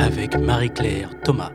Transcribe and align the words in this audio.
Avec 0.00 0.36
Marie-Claire 0.36 1.10
Thomas. 1.22 1.52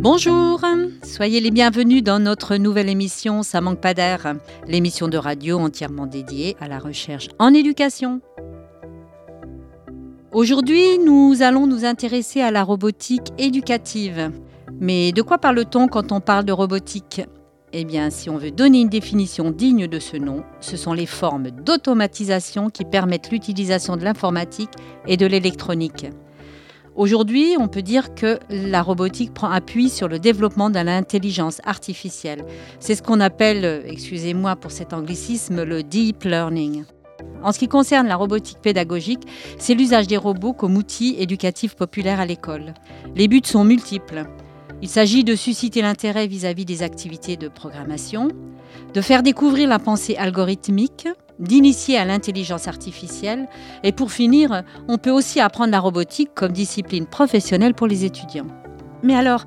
Bonjour, 0.00 0.64
soyez 1.02 1.40
les 1.40 1.50
bienvenus 1.50 2.02
dans 2.02 2.18
notre 2.18 2.56
nouvelle 2.56 2.88
émission 2.88 3.42
Ça 3.42 3.60
manque 3.60 3.78
pas 3.78 3.92
d'air, 3.92 4.36
l'émission 4.66 5.08
de 5.08 5.18
radio 5.18 5.58
entièrement 5.58 6.06
dédiée 6.06 6.56
à 6.60 6.68
la 6.68 6.78
recherche 6.78 7.28
en 7.38 7.52
éducation. 7.52 8.22
Aujourd'hui, 10.32 10.98
nous 10.98 11.42
allons 11.42 11.66
nous 11.66 11.84
intéresser 11.84 12.40
à 12.40 12.50
la 12.50 12.64
robotique 12.64 13.28
éducative. 13.36 14.32
Mais 14.80 15.12
de 15.12 15.20
quoi 15.20 15.36
parle-t-on 15.36 15.88
quand 15.88 16.10
on 16.10 16.20
parle 16.20 16.46
de 16.46 16.52
robotique? 16.52 17.20
Eh 17.72 17.84
bien, 17.84 18.10
si 18.10 18.28
on 18.28 18.36
veut 18.36 18.50
donner 18.50 18.80
une 18.80 18.88
définition 18.88 19.50
digne 19.50 19.86
de 19.86 19.98
ce 19.98 20.16
nom, 20.16 20.42
ce 20.60 20.76
sont 20.76 20.92
les 20.92 21.06
formes 21.06 21.50
d'automatisation 21.50 22.68
qui 22.68 22.84
permettent 22.84 23.30
l'utilisation 23.30 23.96
de 23.96 24.04
l'informatique 24.04 24.70
et 25.06 25.16
de 25.16 25.26
l'électronique. 25.26 26.06
Aujourd'hui, 26.96 27.54
on 27.58 27.68
peut 27.68 27.82
dire 27.82 28.14
que 28.14 28.40
la 28.50 28.82
robotique 28.82 29.32
prend 29.32 29.50
appui 29.50 29.88
sur 29.88 30.08
le 30.08 30.18
développement 30.18 30.70
de 30.70 30.80
l'intelligence 30.80 31.60
artificielle. 31.64 32.44
C'est 32.80 32.96
ce 32.96 33.02
qu'on 33.02 33.20
appelle, 33.20 33.84
excusez-moi 33.86 34.56
pour 34.56 34.72
cet 34.72 34.92
anglicisme, 34.92 35.62
le 35.62 35.84
deep 35.84 36.24
learning. 36.24 36.84
En 37.42 37.52
ce 37.52 37.58
qui 37.58 37.68
concerne 37.68 38.08
la 38.08 38.16
robotique 38.16 38.58
pédagogique, 38.60 39.22
c'est 39.58 39.74
l'usage 39.74 40.08
des 40.08 40.16
robots 40.16 40.52
comme 40.52 40.76
outil 40.76 41.14
éducatif 41.18 41.74
populaire 41.74 42.20
à 42.20 42.26
l'école. 42.26 42.74
Les 43.14 43.28
buts 43.28 43.40
sont 43.44 43.64
multiples. 43.64 44.26
Il 44.82 44.88
s'agit 44.88 45.24
de 45.24 45.34
susciter 45.34 45.82
l'intérêt 45.82 46.26
vis-à-vis 46.26 46.64
des 46.64 46.82
activités 46.82 47.36
de 47.36 47.48
programmation, 47.48 48.28
de 48.94 49.00
faire 49.00 49.22
découvrir 49.22 49.68
la 49.68 49.78
pensée 49.78 50.16
algorithmique, 50.16 51.06
d'initier 51.38 51.98
à 51.98 52.04
l'intelligence 52.04 52.66
artificielle 52.66 53.48
et 53.82 53.92
pour 53.92 54.10
finir, 54.10 54.62
on 54.88 54.98
peut 54.98 55.10
aussi 55.10 55.40
apprendre 55.40 55.70
la 55.70 55.80
robotique 55.80 56.30
comme 56.34 56.52
discipline 56.52 57.06
professionnelle 57.06 57.74
pour 57.74 57.86
les 57.86 58.04
étudiants. 58.04 58.46
Mais 59.02 59.14
alors, 59.14 59.44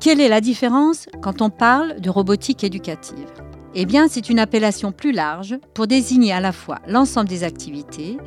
quelle 0.00 0.20
est 0.20 0.28
la 0.28 0.40
différence 0.40 1.06
quand 1.22 1.40
on 1.40 1.50
parle 1.50 2.00
de 2.00 2.10
robotique 2.10 2.64
éducative? 2.64 3.26
Eh 3.74 3.86
bien, 3.86 4.06
c'est 4.08 4.28
une 4.28 4.38
appellation 4.38 4.92
plus 4.92 5.12
large 5.12 5.56
pour 5.74 5.86
désigner 5.86 6.32
à 6.32 6.40
la 6.40 6.52
fois 6.52 6.78
l'ensemble 6.86 7.28
des 7.28 7.44
activités 7.44 8.18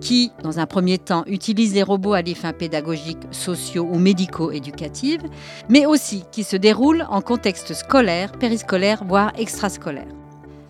qui, 0.00 0.32
dans 0.42 0.58
un 0.58 0.66
premier 0.66 0.98
temps, 0.98 1.24
utilisent 1.26 1.74
les 1.74 1.82
robots 1.82 2.14
à 2.14 2.22
des 2.22 2.34
fins 2.34 2.52
pédagogiques, 2.52 3.26
sociaux 3.30 3.86
ou 3.90 3.98
médico-éducatives, 3.98 5.22
mais 5.68 5.86
aussi 5.86 6.24
qui 6.32 6.44
se 6.44 6.56
déroulent 6.56 7.06
en 7.10 7.20
contexte 7.20 7.74
scolaire, 7.74 8.32
périscolaire, 8.32 9.04
voire 9.04 9.32
extrascolaire. 9.38 10.23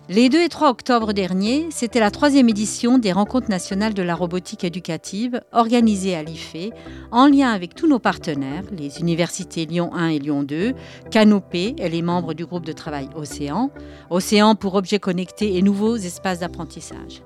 Les 0.07 0.29
2 0.29 0.39
et 0.43 0.49
3 0.49 0.69
octobre 0.69 1.13
dernier, 1.13 1.65
c'était 1.71 1.99
la 1.99 2.11
troisième 2.11 2.47
édition 2.47 2.99
des 2.99 3.11
Rencontres 3.11 3.49
nationales 3.49 3.95
de 3.95 4.03
la 4.03 4.13
robotique 4.13 4.63
éducative 4.63 5.41
organisées 5.51 6.15
à 6.15 6.21
l'IFE 6.21 6.69
en 7.11 7.25
lien 7.25 7.49
avec 7.49 7.73
tous 7.73 7.87
nos 7.87 7.97
partenaires, 7.97 8.65
les 8.71 8.99
universités 8.99 9.65
Lyon 9.65 9.89
1 9.95 10.09
et 10.09 10.19
Lyon 10.19 10.43
2, 10.43 10.73
Canopé 11.09 11.73
et 11.79 11.89
les 11.89 12.03
membres 12.03 12.35
du 12.35 12.45
groupe 12.45 12.67
de 12.67 12.71
travail 12.71 13.09
Océan, 13.15 13.71
Océan 14.11 14.53
pour 14.53 14.75
objets 14.75 14.99
connectés 14.99 15.57
et 15.57 15.63
nouveaux 15.63 15.95
espaces 15.95 16.37
d'apprentissage. 16.37 17.23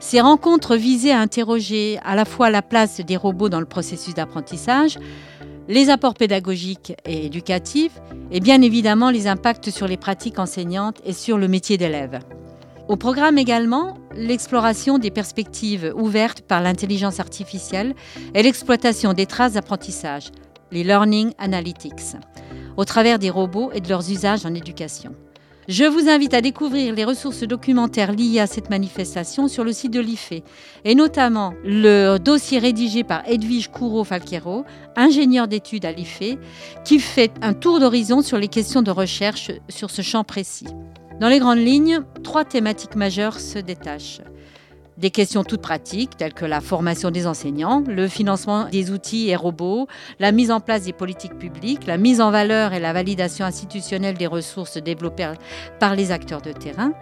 Ces 0.00 0.22
rencontres 0.22 0.76
visaient 0.76 1.12
à 1.12 1.20
interroger 1.20 1.98
à 2.04 2.14
la 2.14 2.24
fois 2.24 2.48
la 2.48 2.62
place 2.62 3.00
des 3.00 3.16
robots 3.16 3.50
dans 3.50 3.60
le 3.60 3.66
processus 3.66 4.14
d'apprentissage, 4.14 4.96
les 5.68 5.90
apports 5.90 6.14
pédagogiques 6.14 6.94
et 7.04 7.26
éducatifs, 7.26 8.00
et 8.32 8.40
bien 8.40 8.62
évidemment 8.62 9.10
les 9.10 9.26
impacts 9.26 9.70
sur 9.70 9.86
les 9.86 9.98
pratiques 9.98 10.38
enseignantes 10.38 11.00
et 11.04 11.12
sur 11.12 11.38
le 11.38 11.46
métier 11.46 11.76
d'élève. 11.76 12.18
Au 12.88 12.96
programme 12.96 13.36
également, 13.36 13.98
l'exploration 14.14 14.98
des 14.98 15.10
perspectives 15.10 15.92
ouvertes 15.94 16.40
par 16.40 16.62
l'intelligence 16.62 17.20
artificielle 17.20 17.94
et 18.34 18.42
l'exploitation 18.42 19.12
des 19.12 19.26
traces 19.26 19.52
d'apprentissage, 19.52 20.30
les 20.72 20.84
Learning 20.84 21.32
Analytics, 21.36 22.16
au 22.78 22.86
travers 22.86 23.18
des 23.18 23.28
robots 23.28 23.70
et 23.74 23.80
de 23.80 23.88
leurs 23.90 24.10
usages 24.10 24.46
en 24.46 24.54
éducation. 24.54 25.14
Je 25.68 25.84
vous 25.84 26.08
invite 26.08 26.32
à 26.32 26.40
découvrir 26.40 26.94
les 26.94 27.04
ressources 27.04 27.42
documentaires 27.42 28.12
liées 28.12 28.40
à 28.40 28.46
cette 28.46 28.70
manifestation 28.70 29.48
sur 29.48 29.64
le 29.64 29.74
site 29.74 29.92
de 29.92 30.00
l'IFE, 30.00 30.42
et 30.86 30.94
notamment 30.94 31.52
le 31.62 32.16
dossier 32.16 32.58
rédigé 32.58 33.04
par 33.04 33.22
Edwige 33.28 33.68
Courreau-Falquero, 33.68 34.64
ingénieur 34.96 35.46
d'études 35.46 35.84
à 35.84 35.92
l'IFE, 35.92 36.38
qui 36.86 36.98
fait 36.98 37.32
un 37.42 37.52
tour 37.52 37.80
d'horizon 37.80 38.22
sur 38.22 38.38
les 38.38 38.48
questions 38.48 38.80
de 38.80 38.90
recherche 38.90 39.50
sur 39.68 39.90
ce 39.90 40.00
champ 40.00 40.24
précis. 40.24 40.68
Dans 41.20 41.28
les 41.28 41.38
grandes 41.38 41.58
lignes, 41.58 42.00
trois 42.24 42.46
thématiques 42.46 42.96
majeures 42.96 43.38
se 43.38 43.58
détachent. 43.58 44.22
Des 44.98 45.10
questions 45.10 45.44
toutes 45.44 45.62
pratiques, 45.62 46.16
telles 46.16 46.34
que 46.34 46.44
la 46.44 46.60
formation 46.60 47.12
des 47.12 47.28
enseignants, 47.28 47.84
le 47.86 48.08
financement 48.08 48.68
des 48.68 48.90
outils 48.90 49.28
et 49.28 49.36
robots, 49.36 49.86
la 50.18 50.32
mise 50.32 50.50
en 50.50 50.58
place 50.58 50.82
des 50.82 50.92
politiques 50.92 51.38
publiques, 51.38 51.86
la 51.86 51.98
mise 51.98 52.20
en 52.20 52.32
valeur 52.32 52.72
et 52.72 52.80
la 52.80 52.92
validation 52.92 53.44
institutionnelle 53.44 54.16
des 54.16 54.26
ressources 54.26 54.76
développées 54.76 55.32
par 55.78 55.94
les 55.94 56.10
acteurs 56.10 56.42
de 56.42 56.50
terrain. 56.50 56.92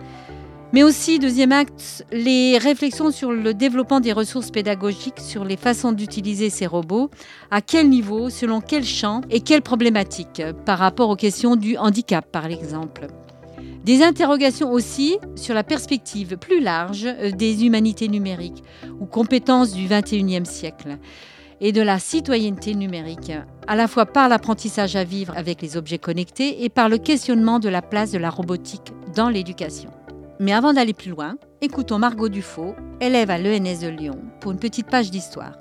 Mais 0.74 0.82
aussi, 0.82 1.18
deuxième 1.18 1.52
acte, 1.52 2.04
les 2.12 2.58
réflexions 2.58 3.10
sur 3.10 3.32
le 3.32 3.54
développement 3.54 4.00
des 4.00 4.12
ressources 4.12 4.50
pédagogiques, 4.50 5.20
sur 5.20 5.44
les 5.44 5.56
façons 5.56 5.92
d'utiliser 5.92 6.50
ces 6.50 6.66
robots, 6.66 7.08
à 7.50 7.62
quel 7.62 7.88
niveau, 7.88 8.28
selon 8.28 8.60
quel 8.60 8.84
champ 8.84 9.22
et 9.30 9.40
quelles 9.40 9.62
problématiques, 9.62 10.42
par 10.66 10.78
rapport 10.78 11.08
aux 11.08 11.16
questions 11.16 11.56
du 11.56 11.78
handicap, 11.78 12.30
par 12.30 12.44
exemple. 12.44 13.06
Des 13.86 14.02
interrogations 14.02 14.72
aussi 14.72 15.16
sur 15.36 15.54
la 15.54 15.62
perspective 15.62 16.36
plus 16.38 16.58
large 16.58 17.06
euh, 17.06 17.30
des 17.30 17.64
humanités 17.64 18.08
numériques 18.08 18.64
ou 18.98 19.06
compétences 19.06 19.72
du 19.72 19.86
XXIe 19.86 20.44
siècle 20.44 20.98
et 21.60 21.70
de 21.70 21.82
la 21.82 22.00
citoyenneté 22.00 22.74
numérique, 22.74 23.30
à 23.68 23.76
la 23.76 23.86
fois 23.86 24.04
par 24.04 24.28
l'apprentissage 24.28 24.96
à 24.96 25.04
vivre 25.04 25.34
avec 25.36 25.62
les 25.62 25.76
objets 25.76 25.98
connectés 25.98 26.64
et 26.64 26.68
par 26.68 26.88
le 26.88 26.98
questionnement 26.98 27.60
de 27.60 27.68
la 27.68 27.80
place 27.80 28.10
de 28.10 28.18
la 28.18 28.28
robotique 28.28 28.92
dans 29.14 29.28
l'éducation. 29.28 29.90
Mais 30.40 30.52
avant 30.52 30.72
d'aller 30.72 30.92
plus 30.92 31.12
loin, 31.12 31.36
écoutons 31.60 32.00
Margot 32.00 32.28
Dufaux, 32.28 32.74
élève 33.00 33.30
à 33.30 33.38
l'ENS 33.38 33.82
de 33.82 33.88
Lyon, 33.88 34.18
pour 34.40 34.50
une 34.50 34.58
petite 34.58 34.90
page 34.90 35.12
d'histoire. 35.12 35.52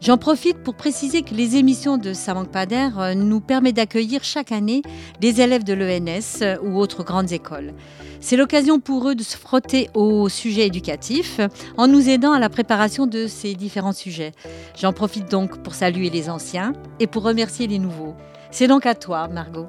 J'en 0.00 0.16
profite 0.16 0.62
pour 0.62 0.74
préciser 0.74 1.22
que 1.22 1.34
les 1.34 1.56
émissions 1.56 1.96
de 1.96 2.12
Ça 2.12 2.34
euh, 2.36 3.14
nous 3.14 3.40
permettent 3.40 3.76
d'accueillir 3.76 4.22
chaque 4.22 4.52
année 4.52 4.82
des 5.20 5.40
élèves 5.40 5.64
de 5.64 5.74
l'ENS 5.74 6.42
euh, 6.42 6.56
ou 6.62 6.78
autres 6.78 7.02
grandes 7.02 7.32
écoles. 7.32 7.74
C'est 8.20 8.36
l'occasion 8.36 8.78
pour 8.78 9.08
eux 9.08 9.16
de 9.16 9.24
se 9.24 9.36
frotter 9.36 9.90
aux 9.94 10.28
sujets 10.28 10.66
éducatifs 10.66 11.40
en 11.76 11.88
nous 11.88 12.08
aidant 12.08 12.32
à 12.32 12.38
la 12.38 12.48
préparation 12.48 13.06
de 13.06 13.26
ces 13.26 13.54
différents 13.54 13.92
sujets. 13.92 14.32
J'en 14.76 14.92
profite 14.92 15.30
donc 15.30 15.62
pour 15.62 15.74
saluer 15.74 16.10
les 16.10 16.30
anciens 16.30 16.72
et 17.00 17.08
pour 17.08 17.24
remercier 17.24 17.66
les 17.66 17.78
nouveaux. 17.78 18.14
C'est 18.50 18.68
donc 18.68 18.86
à 18.86 18.94
toi, 18.94 19.26
Margot. 19.28 19.66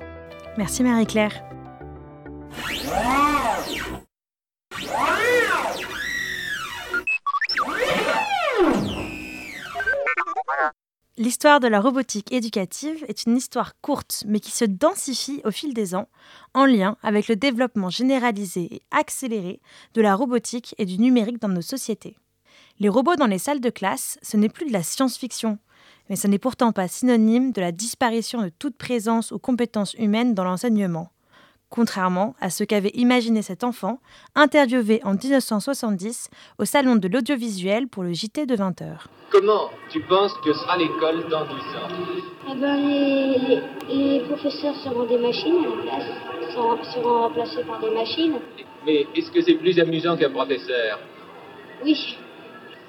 Merci 0.57 0.83
Marie-Claire. 0.83 1.43
L'histoire 11.19 11.59
de 11.59 11.67
la 11.67 11.81
robotique 11.81 12.31
éducative 12.31 13.03
est 13.09 13.25
une 13.25 13.35
histoire 13.35 13.73
courte 13.81 14.23
mais 14.25 14.39
qui 14.39 14.51
se 14.51 14.63
densifie 14.63 15.41
au 15.43 15.51
fil 15.51 15.73
des 15.73 15.93
ans 15.93 16.07
en 16.53 16.63
lien 16.63 16.95
avec 17.03 17.27
le 17.27 17.35
développement 17.35 17.89
généralisé 17.89 18.73
et 18.75 18.81
accéléré 18.89 19.59
de 19.95 20.01
la 20.01 20.15
robotique 20.15 20.75
et 20.77 20.85
du 20.85 20.97
numérique 20.97 21.41
dans 21.41 21.49
nos 21.49 21.61
sociétés. 21.61 22.15
Les 22.79 22.87
robots 22.87 23.17
dans 23.17 23.27
les 23.27 23.37
salles 23.37 23.59
de 23.59 23.69
classe, 23.69 24.17
ce 24.21 24.37
n'est 24.37 24.47
plus 24.47 24.65
de 24.65 24.71
la 24.71 24.81
science-fiction, 24.81 25.59
mais 26.09 26.15
ce 26.15 26.27
n'est 26.27 26.39
pourtant 26.39 26.71
pas 26.71 26.87
synonyme 26.87 27.51
de 27.51 27.59
la 27.59 27.73
disparition 27.73 28.41
de 28.41 28.47
toute 28.57 28.77
présence 28.77 29.31
ou 29.31 29.39
compétence 29.39 29.95
humaine 29.95 30.33
dans 30.33 30.45
l'enseignement 30.45 31.11
contrairement 31.69 32.35
à 32.41 32.49
ce 32.49 32.63
qu'avait 32.63 32.91
imaginé 32.93 33.41
cet 33.41 33.63
enfant, 33.63 33.99
interviewé 34.35 35.01
en 35.03 35.13
1970 35.13 36.29
au 36.57 36.65
Salon 36.65 36.95
de 36.95 37.07
l'audiovisuel 37.07 37.87
pour 37.87 38.03
le 38.03 38.13
JT 38.13 38.45
de 38.45 38.55
20h. 38.55 39.05
Comment 39.31 39.69
tu 39.89 40.01
penses 40.01 40.33
que 40.43 40.53
sera 40.53 40.77
l'école 40.77 41.29
dans 41.29 41.43
10 41.43 41.51
ans? 41.51 41.89
Eh 42.51 42.55
ben, 42.55 42.75
les, 43.87 44.19
professeurs 44.21 44.75
seront 44.83 45.05
des 45.05 45.19
machines 45.19 45.57
à 45.57 45.69
la 45.69 45.83
place, 45.83 46.53
seront, 46.53 46.83
seront 46.83 47.21
remplacés 47.21 47.63
par 47.63 47.79
des 47.79 47.91
machines. 47.91 48.39
Mais 48.85 49.05
est-ce 49.15 49.31
que 49.31 49.41
c'est 49.41 49.53
plus 49.55 49.79
amusant 49.79 50.17
qu'un 50.17 50.31
professeur? 50.31 50.99
Oui. 51.83 52.17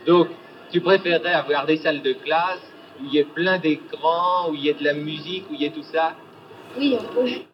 Donc, 0.06 0.28
tu 0.72 0.80
préférerais 0.80 1.34
avoir 1.34 1.66
des 1.66 1.76
salles 1.76 2.00
de 2.00 2.14
classe 2.14 2.60
où 3.00 3.04
il 3.06 3.14
y 3.14 3.18
ait 3.18 3.24
plein 3.24 3.58
d'écrans, 3.58 4.50
où 4.50 4.54
il 4.54 4.62
y 4.62 4.68
ait 4.68 4.74
de 4.74 4.84
la 4.84 4.94
musique, 4.94 5.44
où 5.50 5.54
il 5.54 5.60
y 5.60 5.64
ait 5.66 5.70
tout 5.70 5.84
ça? 5.92 6.14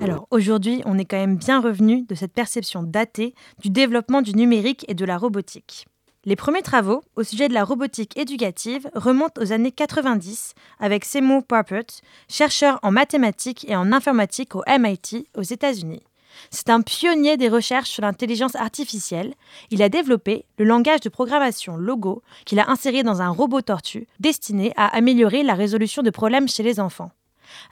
Alors 0.01 0.27
aujourd'hui, 0.31 0.83
on 0.85 0.99
est 0.99 1.05
quand 1.05 1.17
même 1.17 1.37
bien 1.37 1.61
revenu 1.61 2.03
de 2.03 2.15
cette 2.15 2.33
perception 2.33 2.83
datée 2.83 3.35
du 3.61 3.71
développement 3.71 4.23
du 4.23 4.35
numérique 4.35 4.85
et 4.89 4.95
de 4.95 5.05
la 5.05 5.19
robotique. 5.19 5.87
Les 6.25 6.37
premiers 6.37 6.63
travaux 6.63 7.03
au 7.15 7.23
sujet 7.23 7.49
de 7.49 7.55
la 7.55 7.65
robotique 7.65 8.17
éducative 8.19 8.91
remontent 8.95 9.41
aux 9.41 9.53
années 9.53 9.71
90 9.71 10.55
avec 10.81 11.05
Seymour 11.05 11.45
Papert, 11.45 11.85
chercheur 12.29 12.81
en 12.83 12.91
mathématiques 12.91 13.65
et 13.69 13.77
en 13.77 13.93
informatique 13.93 14.57
au 14.57 14.65
MIT 14.67 15.29
aux 15.37 15.43
États-Unis. 15.43 16.03
C'est 16.51 16.69
un 16.69 16.83
pionnier 16.83 17.37
des 17.37 17.49
recherches 17.49 17.91
sur 17.91 18.03
l'intelligence 18.03 18.57
artificielle. 18.57 19.35
Il 19.71 19.83
a 19.83 19.89
développé 19.89 20.45
le 20.59 20.65
langage 20.65 21.01
de 21.01 21.09
programmation 21.09 21.77
Logo 21.77 22.23
qu'il 22.45 22.59
a 22.59 22.71
inséré 22.71 23.03
dans 23.05 23.23
un 23.23 23.31
robot 23.31 23.63
tortue 23.63 24.07
destiné 24.21 24.73
à 24.77 24.95
améliorer 24.97 25.43
la 25.45 25.55
résolution 25.55 26.03
de 26.03 26.11
problèmes 26.11 26.49
chez 26.49 26.63
les 26.63 26.81
enfants. 26.81 27.13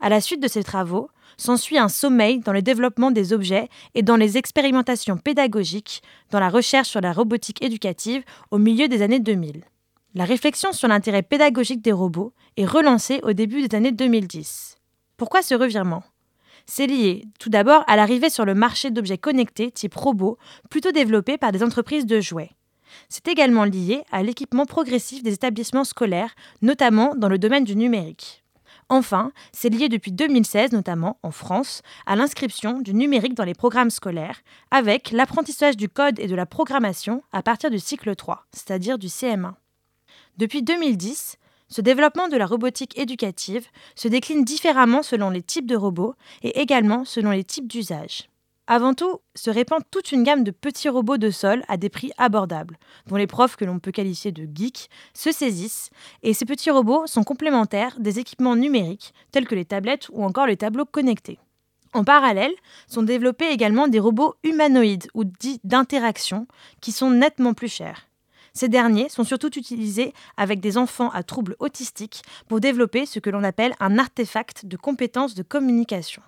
À 0.00 0.08
la 0.08 0.20
suite 0.20 0.42
de 0.42 0.48
ces 0.48 0.62
travaux, 0.62 1.10
s'ensuit 1.36 1.78
un 1.78 1.88
sommeil 1.88 2.40
dans 2.40 2.52
le 2.52 2.62
développement 2.62 3.10
des 3.10 3.32
objets 3.32 3.68
et 3.94 4.02
dans 4.02 4.16
les 4.16 4.38
expérimentations 4.38 5.16
pédagogiques 5.16 6.02
dans 6.30 6.40
la 6.40 6.48
recherche 6.48 6.88
sur 6.88 7.00
la 7.00 7.12
robotique 7.12 7.62
éducative 7.62 8.22
au 8.50 8.58
milieu 8.58 8.88
des 8.88 9.02
années 9.02 9.20
2000. 9.20 9.64
La 10.14 10.24
réflexion 10.24 10.72
sur 10.72 10.86
l'intérêt 10.86 11.22
pédagogique 11.22 11.82
des 11.82 11.92
robots 11.92 12.32
est 12.56 12.66
relancée 12.66 13.20
au 13.24 13.32
début 13.32 13.66
des 13.66 13.76
années 13.76 13.90
2010. 13.90 14.76
Pourquoi 15.16 15.42
ce 15.42 15.54
revirement? 15.54 16.04
C'est 16.66 16.86
lié 16.86 17.24
tout 17.38 17.50
d'abord 17.50 17.84
à 17.88 17.96
l'arrivée 17.96 18.30
sur 18.30 18.44
le 18.44 18.54
marché 18.54 18.90
d'objets 18.90 19.18
connectés 19.18 19.70
type 19.70 19.94
robots, 19.94 20.38
plutôt 20.70 20.92
développés 20.92 21.36
par 21.36 21.52
des 21.52 21.62
entreprises 21.62 22.06
de 22.06 22.20
jouets. 22.20 22.52
C'est 23.08 23.26
également 23.26 23.64
lié 23.64 24.04
à 24.12 24.22
l'équipement 24.22 24.66
progressif 24.66 25.22
des 25.22 25.34
établissements 25.34 25.84
scolaires, 25.84 26.34
notamment 26.62 27.14
dans 27.16 27.28
le 27.28 27.38
domaine 27.38 27.64
du 27.64 27.74
numérique. 27.74 28.43
Enfin, 28.88 29.32
c'est 29.52 29.70
lié 29.70 29.88
depuis 29.88 30.12
2016, 30.12 30.72
notamment 30.72 31.18
en 31.22 31.30
France, 31.30 31.82
à 32.06 32.16
l'inscription 32.16 32.80
du 32.80 32.94
numérique 32.94 33.34
dans 33.34 33.44
les 33.44 33.54
programmes 33.54 33.90
scolaires, 33.90 34.42
avec 34.70 35.10
l'apprentissage 35.10 35.76
du 35.76 35.88
code 35.88 36.18
et 36.18 36.26
de 36.26 36.34
la 36.34 36.46
programmation 36.46 37.22
à 37.32 37.42
partir 37.42 37.70
du 37.70 37.78
cycle 37.78 38.14
3, 38.14 38.46
c'est-à-dire 38.52 38.98
du 38.98 39.08
CM1. 39.08 39.54
Depuis 40.36 40.62
2010, 40.62 41.38
ce 41.68 41.80
développement 41.80 42.28
de 42.28 42.36
la 42.36 42.46
robotique 42.46 42.98
éducative 42.98 43.66
se 43.94 44.08
décline 44.08 44.44
différemment 44.44 45.02
selon 45.02 45.30
les 45.30 45.42
types 45.42 45.66
de 45.66 45.76
robots 45.76 46.14
et 46.42 46.60
également 46.60 47.04
selon 47.04 47.30
les 47.30 47.44
types 47.44 47.68
d'usage. 47.68 48.28
Avant 48.66 48.94
tout, 48.94 49.20
se 49.34 49.50
répand 49.50 49.82
toute 49.90 50.10
une 50.10 50.22
gamme 50.22 50.42
de 50.42 50.50
petits 50.50 50.88
robots 50.88 51.18
de 51.18 51.30
sol 51.30 51.62
à 51.68 51.76
des 51.76 51.90
prix 51.90 52.12
abordables, 52.16 52.78
dont 53.06 53.16
les 53.16 53.26
profs 53.26 53.56
que 53.56 53.66
l'on 53.66 53.78
peut 53.78 53.92
qualifier 53.92 54.32
de 54.32 54.48
geeks 54.54 54.88
se 55.12 55.32
saisissent, 55.32 55.90
et 56.22 56.32
ces 56.32 56.46
petits 56.46 56.70
robots 56.70 57.06
sont 57.06 57.24
complémentaires 57.24 57.94
des 57.98 58.18
équipements 58.20 58.56
numériques 58.56 59.12
tels 59.32 59.46
que 59.46 59.54
les 59.54 59.66
tablettes 59.66 60.08
ou 60.12 60.24
encore 60.24 60.46
les 60.46 60.56
tableaux 60.56 60.86
connectés. 60.86 61.38
En 61.92 62.04
parallèle, 62.04 62.54
sont 62.88 63.02
développés 63.02 63.50
également 63.50 63.86
des 63.86 64.00
robots 64.00 64.34
humanoïdes 64.42 65.08
ou 65.12 65.24
dits 65.24 65.60
d'interaction 65.62 66.46
qui 66.80 66.90
sont 66.90 67.10
nettement 67.10 67.52
plus 67.52 67.68
chers. 67.68 68.08
Ces 68.54 68.68
derniers 68.68 69.10
sont 69.10 69.24
surtout 69.24 69.58
utilisés 69.58 70.14
avec 70.38 70.60
des 70.60 70.78
enfants 70.78 71.10
à 71.10 71.22
troubles 71.22 71.56
autistiques 71.58 72.22
pour 72.48 72.60
développer 72.60 73.04
ce 73.04 73.18
que 73.18 73.30
l'on 73.30 73.44
appelle 73.44 73.74
un 73.78 73.98
artefact 73.98 74.64
de 74.64 74.78
compétences 74.78 75.34
de 75.34 75.42
communication. 75.42 76.22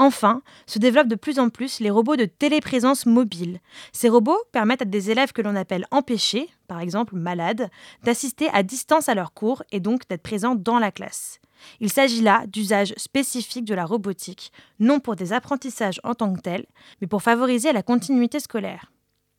Enfin, 0.00 0.40
se 0.66 0.78
développent 0.78 1.08
de 1.08 1.14
plus 1.14 1.38
en 1.38 1.50
plus 1.50 1.78
les 1.78 1.90
robots 1.90 2.16
de 2.16 2.24
téléprésence 2.24 3.04
mobile. 3.04 3.60
Ces 3.92 4.08
robots 4.08 4.38
permettent 4.50 4.80
à 4.80 4.86
des 4.86 5.10
élèves 5.10 5.32
que 5.32 5.42
l'on 5.42 5.54
appelle 5.54 5.84
empêchés, 5.90 6.48
par 6.68 6.80
exemple 6.80 7.16
malades, 7.16 7.68
d'assister 8.02 8.48
à 8.54 8.62
distance 8.62 9.10
à 9.10 9.14
leurs 9.14 9.34
cours 9.34 9.62
et 9.72 9.78
donc 9.78 10.08
d'être 10.08 10.22
présents 10.22 10.54
dans 10.54 10.78
la 10.78 10.90
classe. 10.90 11.38
Il 11.80 11.92
s'agit 11.92 12.22
là 12.22 12.44
d'usages 12.46 12.94
spécifiques 12.96 13.66
de 13.66 13.74
la 13.74 13.84
robotique, 13.84 14.52
non 14.78 15.00
pour 15.00 15.16
des 15.16 15.34
apprentissages 15.34 16.00
en 16.02 16.14
tant 16.14 16.32
que 16.32 16.40
tels, 16.40 16.64
mais 17.02 17.06
pour 17.06 17.20
favoriser 17.20 17.70
la 17.74 17.82
continuité 17.82 18.40
scolaire. 18.40 18.90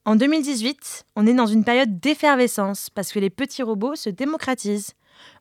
En 0.05 0.15
2018, 0.15 1.05
on 1.15 1.25
est 1.25 1.33
dans 1.33 1.47
une 1.47 1.63
période 1.63 1.99
d'effervescence 1.99 2.91
parce 2.91 3.11
que 3.11 3.19
les 3.19 3.31
petits 3.31 3.63
robots 3.63 3.95
se 3.95 4.11
démocratisent. 4.11 4.93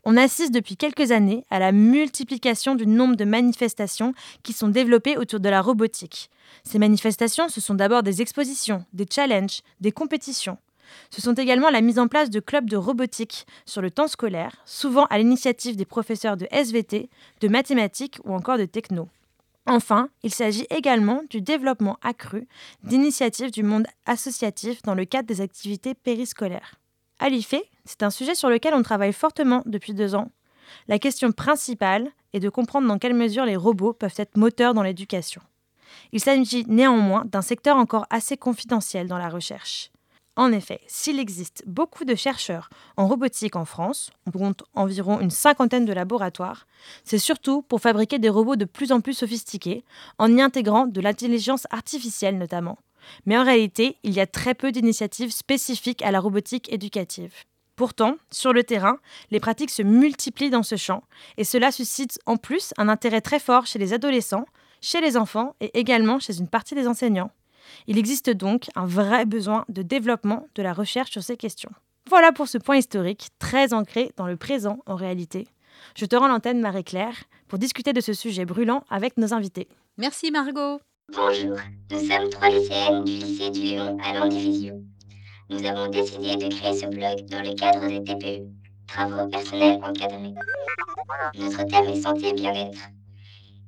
On 0.05 0.17
assiste 0.17 0.53
depuis 0.53 0.77
quelques 0.77 1.11
années 1.11 1.45
à 1.51 1.59
la 1.59 1.73
multiplication 1.73 2.75
du 2.75 2.87
nombre 2.87 3.17
de 3.17 3.25
manifestations 3.25 4.15
qui 4.43 4.53
sont 4.53 4.69
développées 4.69 5.17
autour 5.17 5.41
de 5.41 5.49
la 5.49 5.63
robotique. 5.63 6.31
Ces 6.65 6.79
manifestations, 6.79 7.49
ce 7.49 7.61
sont 7.61 7.75
d'abord 7.75 8.03
des 8.03 8.23
expositions, 8.23 8.85
des 8.93 9.07
challenges, 9.11 9.63
des 9.81 9.93
compétitions. 9.93 10.59
Ce 11.11 11.21
sont 11.21 11.35
également 11.35 11.71
la 11.71 11.81
mise 11.81 11.99
en 11.99 12.09
place 12.09 12.31
de 12.31 12.41
clubs 12.41 12.69
de 12.69 12.77
robotique 12.77 13.47
sur 13.65 13.81
le 13.81 13.91
temps 13.91 14.09
scolaire, 14.09 14.57
souvent 14.65 15.05
à 15.07 15.19
l'initiative 15.19 15.77
des 15.77 15.85
professeurs 15.85 16.37
de 16.37 16.49
SVT, 16.51 17.09
de 17.41 17.49
mathématiques 17.49 18.19
ou 18.25 18.35
encore 18.35 18.59
de 18.59 18.65
techno. 18.65 19.09
Enfin, 19.67 20.09
il 20.23 20.35
s'agit 20.35 20.67
également 20.71 21.23
du 21.31 21.41
développement 21.41 21.99
accru 22.03 22.49
d'initiatives 22.83 23.53
du 23.53 23.63
monde 23.63 23.87
associatif 24.07 24.83
dans 24.83 24.95
le 24.95 25.05
cadre 25.05 25.29
des 25.29 25.41
activités 25.41 25.95
périscolaires. 25.95 26.80
À 27.23 27.29
l'IFE, 27.29 27.57
c'est 27.85 28.03
un 28.03 28.09
sujet 28.09 28.35
sur 28.35 28.49
lequel 28.49 28.73
on 28.73 28.83
travaille 28.83 29.13
fortement 29.13 29.63
depuis 29.67 29.93
deux 29.93 30.15
ans. 30.15 30.31
La 30.89 30.99
question 30.99 31.33
principale 31.33 32.09
est 32.33 32.41
de 32.41 32.49
comprendre 32.49 32.89
dans 32.89 32.99
quelle 32.99 33.13
mesure 33.13 33.45
les 33.45 33.57
robots 33.57 33.93
peuvent 33.93 34.15
être 34.17 34.39
moteurs 34.39 34.73
dans 34.73 34.83
l'éducation. 34.83 35.43
Il 36.13 36.21
s'agit 36.21 36.65
néanmoins 36.67 37.27
d'un 37.27 37.43
secteur 37.43 37.77
encore 37.77 38.07
assez 38.09 38.39
confidentiel 38.39 39.07
dans 39.07 39.19
la 39.19 39.29
recherche. 39.29 39.91
En 40.35 40.51
effet, 40.51 40.81
s'il 40.87 41.19
existe 41.19 41.63
beaucoup 41.67 42.07
de 42.07 42.15
chercheurs 42.15 42.71
en 42.97 43.07
robotique 43.07 43.57
en 43.57 43.67
France, 43.67 44.11
on 44.27 44.31
compte 44.31 44.63
environ 44.75 45.21
une 45.21 45.29
cinquantaine 45.29 45.85
de 45.85 45.93
laboratoires, 45.93 46.67
c'est 47.05 47.19
surtout 47.19 47.61
pour 47.61 47.83
fabriquer 47.83 48.19
des 48.19 48.31
robots 48.31 48.57
de 48.57 48.65
plus 48.65 48.93
en 48.93 49.03
plus 49.03 49.13
sophistiqués, 49.13 49.85
en 50.19 50.35
y 50.35 50.41
intégrant 50.41 50.87
de 50.87 51.01
l'intelligence 51.03 51.67
artificielle 51.71 52.39
notamment. 52.39 52.79
Mais 53.27 53.37
en 53.37 53.45
réalité, 53.45 53.97
il 54.03 54.13
y 54.13 54.21
a 54.21 54.27
très 54.27 54.55
peu 54.55 54.73
d'initiatives 54.73 55.31
spécifiques 55.31 56.03
à 56.03 56.11
la 56.11 56.21
robotique 56.21 56.73
éducative. 56.73 57.33
Pourtant, 57.77 58.17
sur 58.31 58.53
le 58.53 58.63
terrain, 58.63 58.99
les 59.31 59.41
pratiques 59.41 59.71
se 59.71 59.83
multiplient 59.83 60.51
dans 60.51 60.63
ce 60.63 60.77
champ, 60.77 61.03
et 61.39 61.45
cela 61.45 61.73
suscite 61.73 62.19
en 62.27 62.37
plus 62.37 62.75
un 62.77 62.89
intérêt 62.89 63.23
très 63.23 63.39
fort 63.39 63.67
chez 63.67 63.79
les 63.79 63.95
adolescents, 63.95 64.45
chez 64.83 65.01
les 65.01 65.17
enfants 65.17 65.55
et 65.61 65.79
également 65.79 66.19
chez 66.19 66.39
une 66.39 66.49
partie 66.49 66.75
des 66.75 66.87
enseignants. 66.87 67.31
Il 67.87 67.99
existe 67.99 68.31
donc 68.31 68.67
un 68.75 68.87
vrai 68.87 69.25
besoin 69.25 69.65
de 69.69 69.83
développement 69.83 70.47
de 70.55 70.63
la 70.63 70.73
recherche 70.73 71.11
sur 71.11 71.23
ces 71.23 71.37
questions. 71.37 71.71
Voilà 72.09 72.33
pour 72.33 72.49
ce 72.49 72.59
point 72.59 72.77
historique, 72.77 73.29
très 73.39 73.73
ancré 73.73 74.13
dans 74.17 74.27
le 74.27 74.37
présent 74.37 74.81
en 74.87 74.97
réalité. 74.97 75.47
Je 75.97 76.07
te 76.07 76.17
rends 76.17 76.29
l'antenne, 76.29 76.61
Marie-Claire, 76.61 77.25
pour 77.49 77.59
discuter 77.59 77.93
de 77.93 78.01
ce 78.01 78.13
sujet 78.13 78.45
brûlant 78.45 78.85
avec 78.91 79.17
nos 79.17 79.33
invités. 79.33 79.69
Merci 79.97 80.31
Margot. 80.31 80.81
Bonjour, 81.17 81.57
nous 81.91 81.99
sommes 81.99 82.31
trois 82.31 82.49
lycéennes 82.51 83.03
du 83.05 83.13
lycée 83.13 83.51
du 83.51 83.61
Lyon 83.61 83.99
à 84.05 84.15
Landivisieux. 84.15 84.77
Nous 85.49 85.67
avons 85.67 85.89
décidé 85.89 86.37
de 86.37 86.55
créer 86.55 86.73
ce 86.73 86.87
blog 86.87 87.27
dans 87.29 87.43
le 87.43 87.55
cadre 87.55 87.89
des 87.89 88.03
TPE, 88.05 88.47
travaux 88.87 89.29
personnels 89.29 89.81
encadrés. 89.83 90.35
Notre 91.37 91.65
thème 91.67 91.89
est 91.89 92.01
santé 92.01 92.29
et 92.29 92.33
bien-être, 92.35 92.79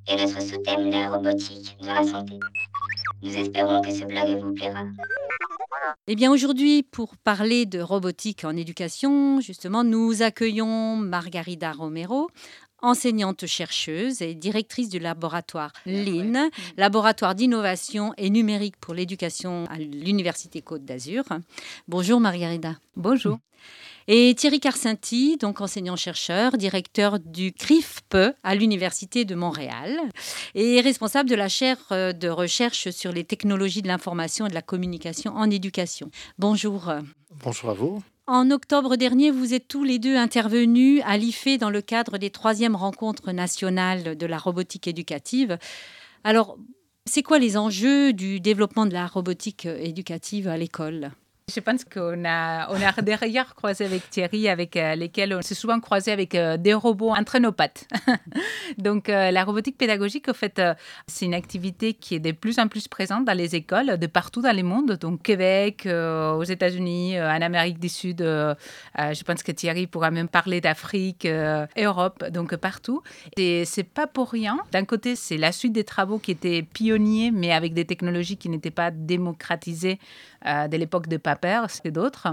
et 0.07 0.15
notre 0.15 0.41
sous-thème 0.41 0.89
la 0.89 1.09
robotique 1.09 1.75
dans 1.81 1.93
la 1.93 2.03
santé. 2.03 2.39
Nous 3.21 3.35
espérons 3.35 3.81
que 3.81 3.91
ce 3.91 4.05
blog 4.05 4.41
vous 4.41 4.53
plaira. 4.53 4.85
Eh 6.07 6.15
bien 6.15 6.31
aujourd'hui, 6.31 6.83
pour 6.83 7.17
parler 7.17 7.65
de 7.65 7.79
robotique 7.79 8.45
en 8.45 8.55
éducation, 8.55 9.41
justement, 9.41 9.83
nous 9.83 10.21
accueillons 10.21 10.95
Margarida 10.95 11.71
Romero, 11.71 12.29
enseignante 12.83 13.47
chercheuse 13.47 14.21
et 14.21 14.35
directrice 14.35 14.89
du 14.89 14.99
laboratoire 14.99 15.71
LIN, 15.85 16.49
laboratoire 16.77 17.33
d'innovation 17.33 18.13
et 18.17 18.29
numérique 18.29 18.75
pour 18.79 18.93
l'éducation 18.93 19.65
à 19.71 19.77
l'Université 19.79 20.61
Côte 20.61 20.85
d'Azur. 20.85 21.23
Bonjour 21.87 22.19
Margarida. 22.19 22.75
Bonjour. 22.95 23.39
Et 24.07 24.35
Thierry 24.35 24.59
Carcinti, 24.59 25.37
donc 25.37 25.61
enseignant-chercheur, 25.61 26.57
directeur 26.57 27.19
du 27.19 27.53
CRIFPE 27.53 28.35
à 28.43 28.55
l'Université 28.55 29.23
de 29.23 29.33
Montréal 29.33 29.97
et 30.55 30.81
responsable 30.81 31.29
de 31.29 31.35
la 31.35 31.47
chaire 31.47 31.77
euh, 31.91 32.11
de 32.11 32.27
recherche 32.27 32.89
sur 32.89 33.13
les 33.13 33.23
technologies 33.23 33.81
de 33.81 33.87
l'information 33.87 34.45
et 34.45 34.49
de 34.49 34.53
la 34.53 34.61
communication 34.61 35.33
en 35.35 35.49
éducation. 35.49 36.11
Bonjour. 36.37 36.91
Bonjour 37.43 37.69
à 37.69 37.73
vous. 37.73 38.03
En 38.25 38.51
octobre 38.51 38.95
dernier, 38.95 39.31
vous 39.31 39.53
êtes 39.53 39.67
tous 39.67 39.83
les 39.83 39.99
deux 39.99 40.15
intervenus 40.15 41.01
à 41.05 41.17
l'IFE 41.17 41.57
dans 41.59 41.69
le 41.69 41.81
cadre 41.81 42.17
des 42.17 42.29
troisièmes 42.29 42.75
rencontres 42.75 43.33
nationales 43.33 44.17
de 44.17 44.25
la 44.25 44.37
robotique 44.37 44.87
éducative. 44.87 45.57
Alors, 46.23 46.57
c'est 47.05 47.21
quoi 47.21 47.37
les 47.37 47.57
enjeux 47.57 48.13
du 48.13 48.39
développement 48.39 48.85
de 48.85 48.93
la 48.93 49.07
robotique 49.07 49.65
éducative 49.65 50.47
à 50.47 50.55
l'école? 50.55 51.11
Je 51.51 51.59
pense 51.59 51.83
qu'on 51.83 52.23
a, 52.25 52.69
on 52.69 52.81
a 52.81 53.01
derrière 53.01 53.53
croisé 53.53 53.83
avec 53.83 54.09
Thierry, 54.09 54.47
avec 54.47 54.77
euh, 54.77 54.95
lesquels 54.95 55.33
on 55.33 55.41
s'est 55.41 55.55
souvent 55.55 55.79
croisé 55.81 56.11
avec 56.11 56.35
euh, 56.35 56.55
des 56.55 56.73
robots 56.73 57.11
entre 57.11 57.37
nos 57.39 57.51
pattes. 57.51 57.85
Donc, 58.77 59.09
euh, 59.09 59.29
la 59.29 59.43
robotique 59.43 59.77
pédagogique, 59.77 60.29
en 60.29 60.33
fait, 60.33 60.61
c'est 61.07 61.25
une 61.25 61.33
activité 61.33 61.93
qui 61.93 62.15
est 62.15 62.19
de 62.19 62.31
plus 62.31 62.59
en 62.59 62.69
plus 62.69 62.87
présente 62.87 63.25
dans 63.25 63.37
les 63.37 63.55
écoles 63.55 63.97
de 63.97 64.07
partout 64.07 64.41
dans 64.41 64.55
le 64.55 64.63
monde. 64.63 64.93
Donc, 64.93 65.21
Québec, 65.21 65.85
aux 65.85 66.43
États-Unis, 66.43 67.19
en 67.19 67.41
Amérique 67.41 67.79
du 67.79 67.89
Sud. 67.89 68.19
je 68.19 69.23
pense 69.23 69.43
que 69.43 69.51
Thierry 69.51 69.87
pourra 69.87 70.11
même 70.11 70.27
parler 70.27 70.61
d'Afrique, 70.61 71.27
Europe, 71.77 72.23
donc 72.29 72.55
partout. 72.55 73.01
Et 73.37 73.65
c'est 73.65 73.83
pas 73.83 74.07
pour 74.07 74.31
rien. 74.31 74.59
D'un 74.71 74.85
côté, 74.85 75.15
c'est 75.15 75.37
la 75.37 75.51
suite 75.51 75.73
des 75.73 75.83
travaux 75.83 76.19
qui 76.19 76.31
étaient 76.31 76.63
pionniers, 76.63 77.31
mais 77.31 77.51
avec 77.51 77.73
des 77.73 77.85
technologies 77.85 78.37
qui 78.37 78.49
n'étaient 78.49 78.71
pas 78.71 78.91
démocratisées 78.91 79.99
de 80.45 80.77
l'époque 80.77 81.07
de 81.07 81.17
Papa 81.17 81.42
Et 81.83 81.91
d'autres. 81.91 82.27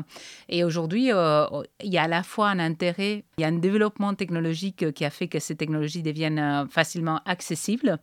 Et 0.49 0.65
aujourd'hui, 0.65 1.13
euh, 1.13 1.47
il 1.83 1.93
y 1.93 1.99
a 1.99 2.05
à 2.05 2.09
la 2.09 2.23
fois 2.23 2.49
un 2.49 2.59
intérêt, 2.59 3.25
il 3.39 3.43
y 3.43 3.45
a 3.45 3.49
un 3.49 3.59
développement 3.59 4.15
technologique 4.15 4.93
qui 4.93 5.05
a 5.05 5.11
fait 5.11 5.29
que 5.29 5.39
ces 5.39 5.57
technologies 5.57 6.03
deviennent 6.03 6.39
euh, 6.39 6.67
facilement 6.69 7.21
accessibles. 7.25 7.99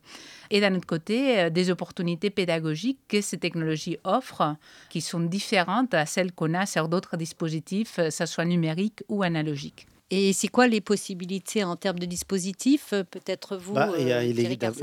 Et 0.50 0.60
d'un 0.60 0.74
autre 0.74 0.86
côté, 0.86 1.38
euh, 1.38 1.50
des 1.50 1.70
opportunités 1.70 2.30
pédagogiques 2.30 3.00
que 3.08 3.20
ces 3.20 3.38
technologies 3.38 3.98
offrent, 4.04 4.56
qui 4.90 5.00
sont 5.00 5.20
différentes 5.20 5.94
à 5.94 6.04
celles 6.06 6.32
qu'on 6.32 6.54
a 6.54 6.66
sur 6.66 6.88
d'autres 6.88 7.16
dispositifs, 7.16 7.96
que 7.96 8.10
ce 8.10 8.26
soit 8.26 8.44
numériques 8.44 9.02
ou 9.08 9.22
analogiques. 9.22 9.86
Et 10.10 10.32
c'est 10.32 10.48
quoi 10.48 10.68
les 10.68 10.80
possibilités 10.80 11.64
en 11.64 11.76
termes 11.76 11.98
de 11.98 12.06
dispositifs 12.06 12.94
euh, 12.94 13.04
Peut-être 13.04 13.58
vous 13.58 13.74
bah, 13.74 13.90
euh, 13.98 14.32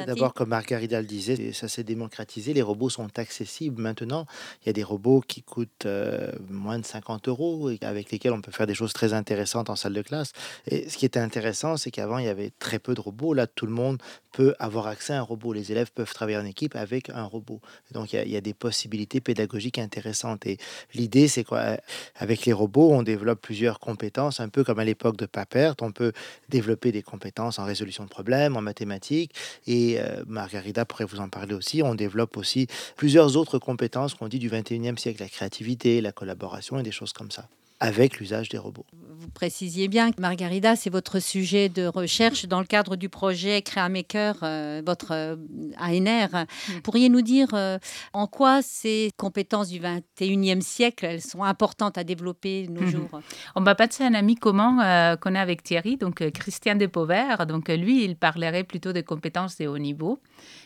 D'abord, 0.06 0.36
comme 0.36 0.50
Margarida 0.50 1.02
le 1.02 1.08
disait, 1.08 1.52
ça 1.52 1.68
s'est 1.68 1.84
démocratisé. 1.84 2.54
Les 2.54 2.62
robots 2.62 2.92
sont 2.92 3.08
accessibles 3.18 3.82
maintenant. 3.82 4.28
Il 4.62 4.68
y 4.68 4.70
a 4.70 4.74
des 4.74 4.84
robots 4.84 5.22
qui 5.22 5.42
coûtent 5.42 5.88
euh, 5.88 6.32
moins 6.50 6.78
de 6.78 6.86
50 6.86 7.28
euros 7.28 7.72
et 7.72 7.80
avec 7.82 8.12
lesquels 8.12 8.34
on 8.34 8.42
peut 8.42 8.52
faire 8.52 8.68
des 8.68 8.76
choses 8.76 8.94
très 8.94 9.14
intéressantes 9.14 9.72
en 9.72 9.76
salle 9.76 9.94
de 9.94 10.04
classe. 10.04 10.32
Et 10.68 10.88
ce 10.90 10.98
qui 10.98 11.08
était 11.08 11.20
intéressant, 11.20 11.76
c'est 11.78 11.90
qu'avant, 11.90 12.20
il 12.20 12.26
y 12.26 12.30
avait 12.30 12.52
très 12.60 12.78
peu 12.78 12.94
de 12.94 13.02
robots. 13.02 13.34
Là, 13.34 13.48
tout 13.48 13.66
le 13.66 13.74
monde 13.74 13.98
peut 14.36 14.54
avoir 14.60 14.88
accès 14.88 15.14
à 15.14 15.20
un 15.20 15.22
robot. 15.22 15.54
Les 15.54 15.72
élèves 15.72 15.92
peuvent 15.94 16.14
travailler 16.14 16.38
en 16.38 16.44
équipe 16.44 16.76
avec 16.76 17.10
un 17.10 17.24
robot. 17.24 17.62
Donc, 17.94 18.12
il 18.12 18.30
y 18.30 18.36
a, 18.36 18.42
des 18.42 18.54
possibilités 18.54 19.22
pédagogiques 19.22 19.80
intéressantes. 19.80 20.46
Et 20.46 20.58
l'idée, 20.94 21.30
c'est 21.30 21.46
quoi 21.46 21.78
Avec 22.18 22.46
les 22.46 22.52
robots, 22.52 22.92
on 22.92 23.02
développe 23.02 23.42
plusieurs 23.42 23.80
compétences, 23.80 24.42
un 24.42 24.50
peu 24.50 24.66
comme 24.66 24.80
à 24.80 24.84
l'époque 24.84 25.16
de 25.16 25.26
pas 25.26 25.46
perdre. 25.46 25.86
On 25.86 25.94
peut 25.94 26.12
développer 26.50 26.92
des 26.92 27.02
compétences 27.02 27.60
en 27.60 27.64
résolution 27.64 28.04
de 28.04 28.10
problèmes, 28.10 28.58
en 28.58 28.62
mathématiques. 28.62 29.34
Et 29.68 30.02
euh, 30.02 30.22
Margarida 30.28 30.84
pourrait 30.84 31.06
vous 31.06 31.22
en 31.22 31.30
parler 31.30 31.54
aussi. 31.54 31.82
On 31.82 31.96
développe 31.96 32.36
aussi 32.36 32.68
plusieurs 32.98 33.38
autres 33.38 33.58
compétences 33.58 34.16
qu'on 34.16 34.28
dit 34.28 34.40
du 34.40 34.50
21e 34.50 34.98
siècle, 34.98 35.22
la 35.22 35.30
créativité, 35.30 36.02
la 36.02 36.12
collaboration 36.12 36.78
et 36.78 36.84
des 36.84 36.92
choses 36.92 37.14
comme 37.14 37.32
ça 37.32 37.48
avec 37.80 38.20
l'usage 38.20 38.50
des 38.50 38.58
robots. 38.58 38.86
Vous 39.18 39.30
précisiez 39.30 39.88
bien 39.88 40.12
que 40.12 40.22
Margarida, 40.22 40.76
c'est 40.76 40.90
votre 40.90 41.20
sujet 41.20 41.68
de 41.70 41.88
recherche 41.88 42.46
dans 42.46 42.60
le 42.60 42.66
cadre 42.66 42.96
du 42.96 43.10
projet 43.10 43.62
CréaMaker, 43.62 44.36
euh, 44.44 44.82
votre 44.86 45.12
euh, 45.12 45.36
ANR. 45.78 46.46
Mm. 46.46 46.82
Pourriez-nous 46.84 47.22
dire 47.22 47.50
euh, 47.54 47.78
en 48.14 48.28
quoi 48.28 48.62
ces 48.62 49.12
compétences 49.18 49.70
du 49.70 49.80
21e 49.80 50.62
siècle, 50.62 51.20
sont 51.22 51.44
importantes 51.44 51.98
à 51.98 52.04
développer 52.04 52.68
nos 52.70 52.82
mhm. 52.82 52.88
jours? 52.88 53.22
On 53.56 53.62
va 53.62 53.76
passer 53.76 54.04
à 54.04 54.08
un 54.08 54.14
ami 54.14 54.36
commun 54.36 54.80
euh, 54.84 55.16
qu'on 55.18 55.36
a 55.36 55.42
avec 55.42 55.64
Thierry, 55.64 55.98
donc 55.98 56.22
euh, 56.22 56.30
Christian 56.30 56.76
de 56.76 56.86
Pauvert. 56.86 57.46
Donc 57.46 57.70
lui, 57.70 58.06
il 58.06 58.16
parlerait 58.16 58.64
plutôt 58.64 58.94
des 58.94 59.04
compétences 59.04 59.58
de 59.58 59.68
haut 59.68 59.78
niveau. 59.78 60.20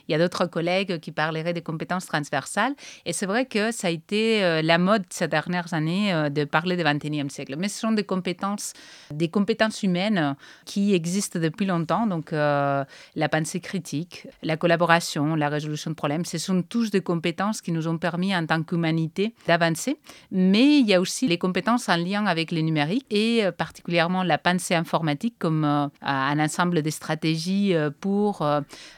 Il 0.07 0.11
y 0.11 0.15
a 0.15 0.17
d'autres 0.17 0.45
collègues 0.45 0.99
qui 0.99 1.11
parleraient 1.11 1.53
des 1.53 1.61
compétences 1.61 2.05
transversales. 2.05 2.73
Et 3.05 3.13
c'est 3.13 3.25
vrai 3.25 3.45
que 3.45 3.71
ça 3.71 3.87
a 3.87 3.91
été 3.91 4.61
la 4.63 4.77
mode 4.79 5.03
ces 5.11 5.27
dernières 5.27 5.73
années 5.75 6.29
de 6.31 6.43
parler 6.45 6.75
des 6.75 6.83
21 6.83 6.98
XXIe. 6.99 7.55
Mais 7.57 7.69
ce 7.69 7.79
sont 7.79 7.91
des 7.91 8.03
compétences, 8.03 8.73
des 9.11 9.29
compétences 9.29 9.83
humaines 9.83 10.35
qui 10.65 10.93
existent 10.93 11.39
depuis 11.39 11.65
longtemps. 11.65 12.07
Donc, 12.07 12.33
euh, 12.33 12.83
la 13.15 13.29
pensée 13.29 13.59
critique, 13.59 14.27
la 14.43 14.57
collaboration, 14.57 15.35
la 15.35 15.49
résolution 15.49 15.91
de 15.91 15.95
problèmes, 15.95 16.25
ce 16.25 16.37
sont 16.37 16.61
tous 16.61 16.91
des 16.91 17.01
compétences 17.01 17.61
qui 17.61 17.71
nous 17.71 17.87
ont 17.87 17.97
permis 17.97 18.35
en 18.35 18.45
tant 18.45 18.63
qu'humanité 18.63 19.33
d'avancer. 19.47 19.97
Mais 20.31 20.79
il 20.79 20.87
y 20.87 20.93
a 20.93 21.01
aussi 21.01 21.27
les 21.27 21.37
compétences 21.37 21.89
en 21.89 21.97
lien 21.97 22.25
avec 22.25 22.51
le 22.51 22.61
numérique 22.61 23.05
et 23.09 23.45
euh, 23.45 23.51
particulièrement 23.51 24.23
la 24.23 24.37
pensée 24.37 24.75
informatique 24.75 25.35
comme 25.39 25.63
euh, 25.63 25.87
un 26.01 26.39
ensemble 26.39 26.81
de 26.81 26.89
stratégies 26.89 27.73
pour 27.99 28.45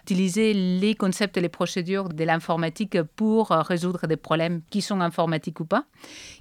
utiliser 0.03 0.53
les 0.53 0.96
concepts 0.96 1.38
et 1.38 1.41
les 1.41 1.50
procédures 1.50 2.10
de 2.10 2.24
l'informatique 2.24 3.01
pour 3.15 3.50
résoudre 3.50 4.08
des 4.08 4.17
problèmes 4.17 4.62
qui 4.70 4.81
sont 4.81 5.01
informatiques 5.01 5.60
ou 5.60 5.65
pas, 5.65 5.86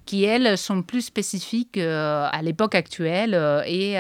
qui 0.07 0.25
elles 0.25 0.57
sont 0.59 0.83
plus 0.83 1.02
spécifiques 1.02 1.50
euh, 1.76 2.28
à 2.30 2.42
l'époque 2.42 2.75
actuelle 2.75 3.35
euh, 3.35 3.62
et 3.66 3.97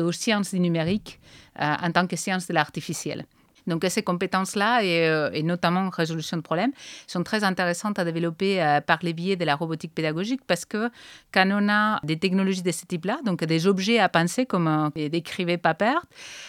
aux 0.00 0.12
sciences 0.12 0.52
du 0.54 0.60
numérique 0.60 1.20
en 1.58 1.90
tant 1.90 2.06
que 2.06 2.16
sciences 2.16 2.46
de 2.48 2.54
l'artificiel. 2.54 3.24
Donc 3.66 3.84
ces 3.88 4.02
compétences-là, 4.02 4.84
et, 4.84 5.42
notamment 5.42 5.88
résolution 5.88 6.36
de 6.36 6.42
problèmes, 6.42 6.70
sont 7.08 7.24
très 7.24 7.42
intéressantes 7.42 7.98
à 7.98 8.04
développer 8.04 8.78
par 8.86 8.98
les 9.02 9.12
biais 9.12 9.34
de 9.34 9.44
la 9.44 9.56
robotique 9.56 9.92
pédagogique 9.92 10.42
parce 10.46 10.64
que 10.64 10.88
quand 11.32 11.48
on 11.50 11.68
a 11.68 11.98
des 12.04 12.16
technologies 12.16 12.62
de 12.62 12.70
ce 12.70 12.84
type-là, 12.84 13.18
donc 13.24 13.42
des 13.42 13.66
objets 13.66 13.98
à 13.98 14.08
penser 14.08 14.46
comme 14.46 14.90
décrivait 14.94 15.58
Papert, 15.58 16.04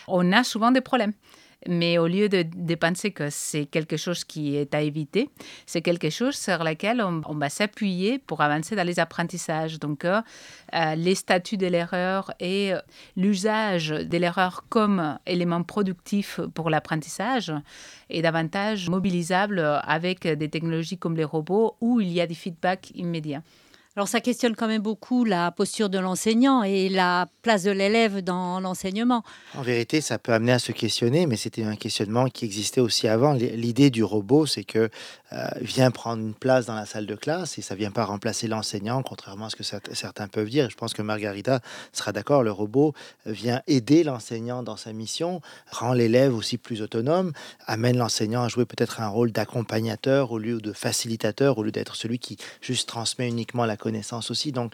on 0.07 0.31
a 0.31 0.43
souvent 0.43 0.69
des 0.71 0.81
problèmes. 0.81 1.13
Mais 1.65 1.97
au 1.97 2.07
lieu 2.07 2.29
de, 2.29 2.75
penser 2.75 3.11
que 3.11 3.29
c'est 3.31 3.65
quelque 3.65 3.97
chose 3.97 4.23
qui 4.23 4.55
est 4.55 4.75
à 4.75 4.81
éviter, 4.81 5.29
c'est 5.65 5.81
quelque 5.81 6.09
chose 6.11 6.35
sur 6.35 6.63
lequel 6.63 7.01
on, 7.01 7.35
va 7.35 7.49
s'appuyer 7.49 8.19
pour 8.19 8.41
avancer 8.41 8.75
dans 8.75 8.85
les 8.85 8.99
apprentissages. 8.99 9.79
Donc, 9.79 10.05
euh, 10.05 10.21
euh, 10.75 10.95
les 10.95 11.15
statuts 11.15 11.57
de 11.57 11.65
l'erreur 11.65 12.31
et 12.39 12.73
euh, 12.73 12.79
l'usage 13.15 13.89
de 13.89 14.17
l'erreur 14.17 14.65
comme 14.69 15.17
élément 15.25 15.63
productif 15.63 16.39
pour 16.53 16.69
l'apprentissage 16.69 17.51
est 18.09 18.21
davantage 18.21 18.89
mobilisable 18.89 19.59
avec 19.83 20.27
des 20.27 20.49
technologies 20.49 20.97
comme 20.97 21.15
les 21.15 21.23
robots 21.23 21.75
où 21.81 21.99
il 21.99 22.09
y 22.09 22.21
a 22.21 22.27
des 22.27 22.35
feedbacks 22.35 22.91
immédiats. 22.93 23.41
Alors 23.97 24.07
ça 24.07 24.21
questionne 24.21 24.55
quand 24.55 24.67
même 24.67 24.83
beaucoup 24.83 25.25
la 25.25 25.49
posture 25.49 25.89
de 25.89 25.97
l'enseignant 25.97 26.61
et 26.61 26.87
la 26.87 27.27
place 27.41 27.63
de 27.63 27.71
l'élève 27.71 28.21
dans 28.21 28.59
l'enseignement. 28.59 29.23
En 29.55 29.63
vérité, 29.63 30.01
ça 30.01 30.19
peut 30.19 30.33
amener 30.33 30.51
à 30.51 30.59
se 30.59 30.71
questionner, 30.71 31.25
mais 31.25 31.35
c'était 31.35 31.63
un 31.63 31.75
questionnement 31.75 32.27
qui 32.27 32.45
existait 32.45 32.79
aussi 32.79 33.07
avant. 33.07 33.33
L'idée 33.33 33.89
du 33.89 34.03
robot, 34.03 34.45
c'est 34.45 34.65
que 34.65 34.91
vient 35.61 35.91
prendre 35.91 36.21
une 36.21 36.33
place 36.33 36.65
dans 36.65 36.75
la 36.75 36.85
salle 36.85 37.05
de 37.05 37.15
classe 37.15 37.57
et 37.57 37.61
ça 37.61 37.75
vient 37.75 37.91
pas 37.91 38.05
remplacer 38.05 38.47
l'enseignant, 38.47 39.03
contrairement 39.03 39.47
à 39.47 39.49
ce 39.49 39.55
que 39.55 39.63
certains 39.63 40.27
peuvent 40.27 40.49
dire. 40.49 40.69
Je 40.69 40.75
pense 40.75 40.93
que 40.93 41.01
Margarita 41.01 41.59
sera 41.91 42.11
d'accord. 42.11 42.43
Le 42.43 42.51
robot 42.51 42.93
vient 43.25 43.61
aider 43.67 44.03
l'enseignant 44.03 44.63
dans 44.63 44.77
sa 44.77 44.93
mission, 44.93 45.41
rend 45.69 45.93
l'élève 45.93 46.33
aussi 46.33 46.57
plus 46.57 46.81
autonome, 46.81 47.33
amène 47.65 47.97
l'enseignant 47.97 48.43
à 48.43 48.47
jouer 48.47 48.65
peut-être 48.65 49.01
un 49.01 49.07
rôle 49.07 49.31
d'accompagnateur 49.31 50.31
au 50.31 50.37
lieu 50.37 50.59
de 50.59 50.73
facilitateur, 50.73 51.57
au 51.57 51.63
lieu 51.63 51.71
d'être 51.71 51.95
celui 51.95 52.19
qui 52.19 52.37
juste 52.61 52.87
transmet 52.87 53.27
uniquement 53.27 53.65
la 53.65 53.77
connaissance 53.77 54.31
aussi. 54.31 54.51
Donc, 54.51 54.73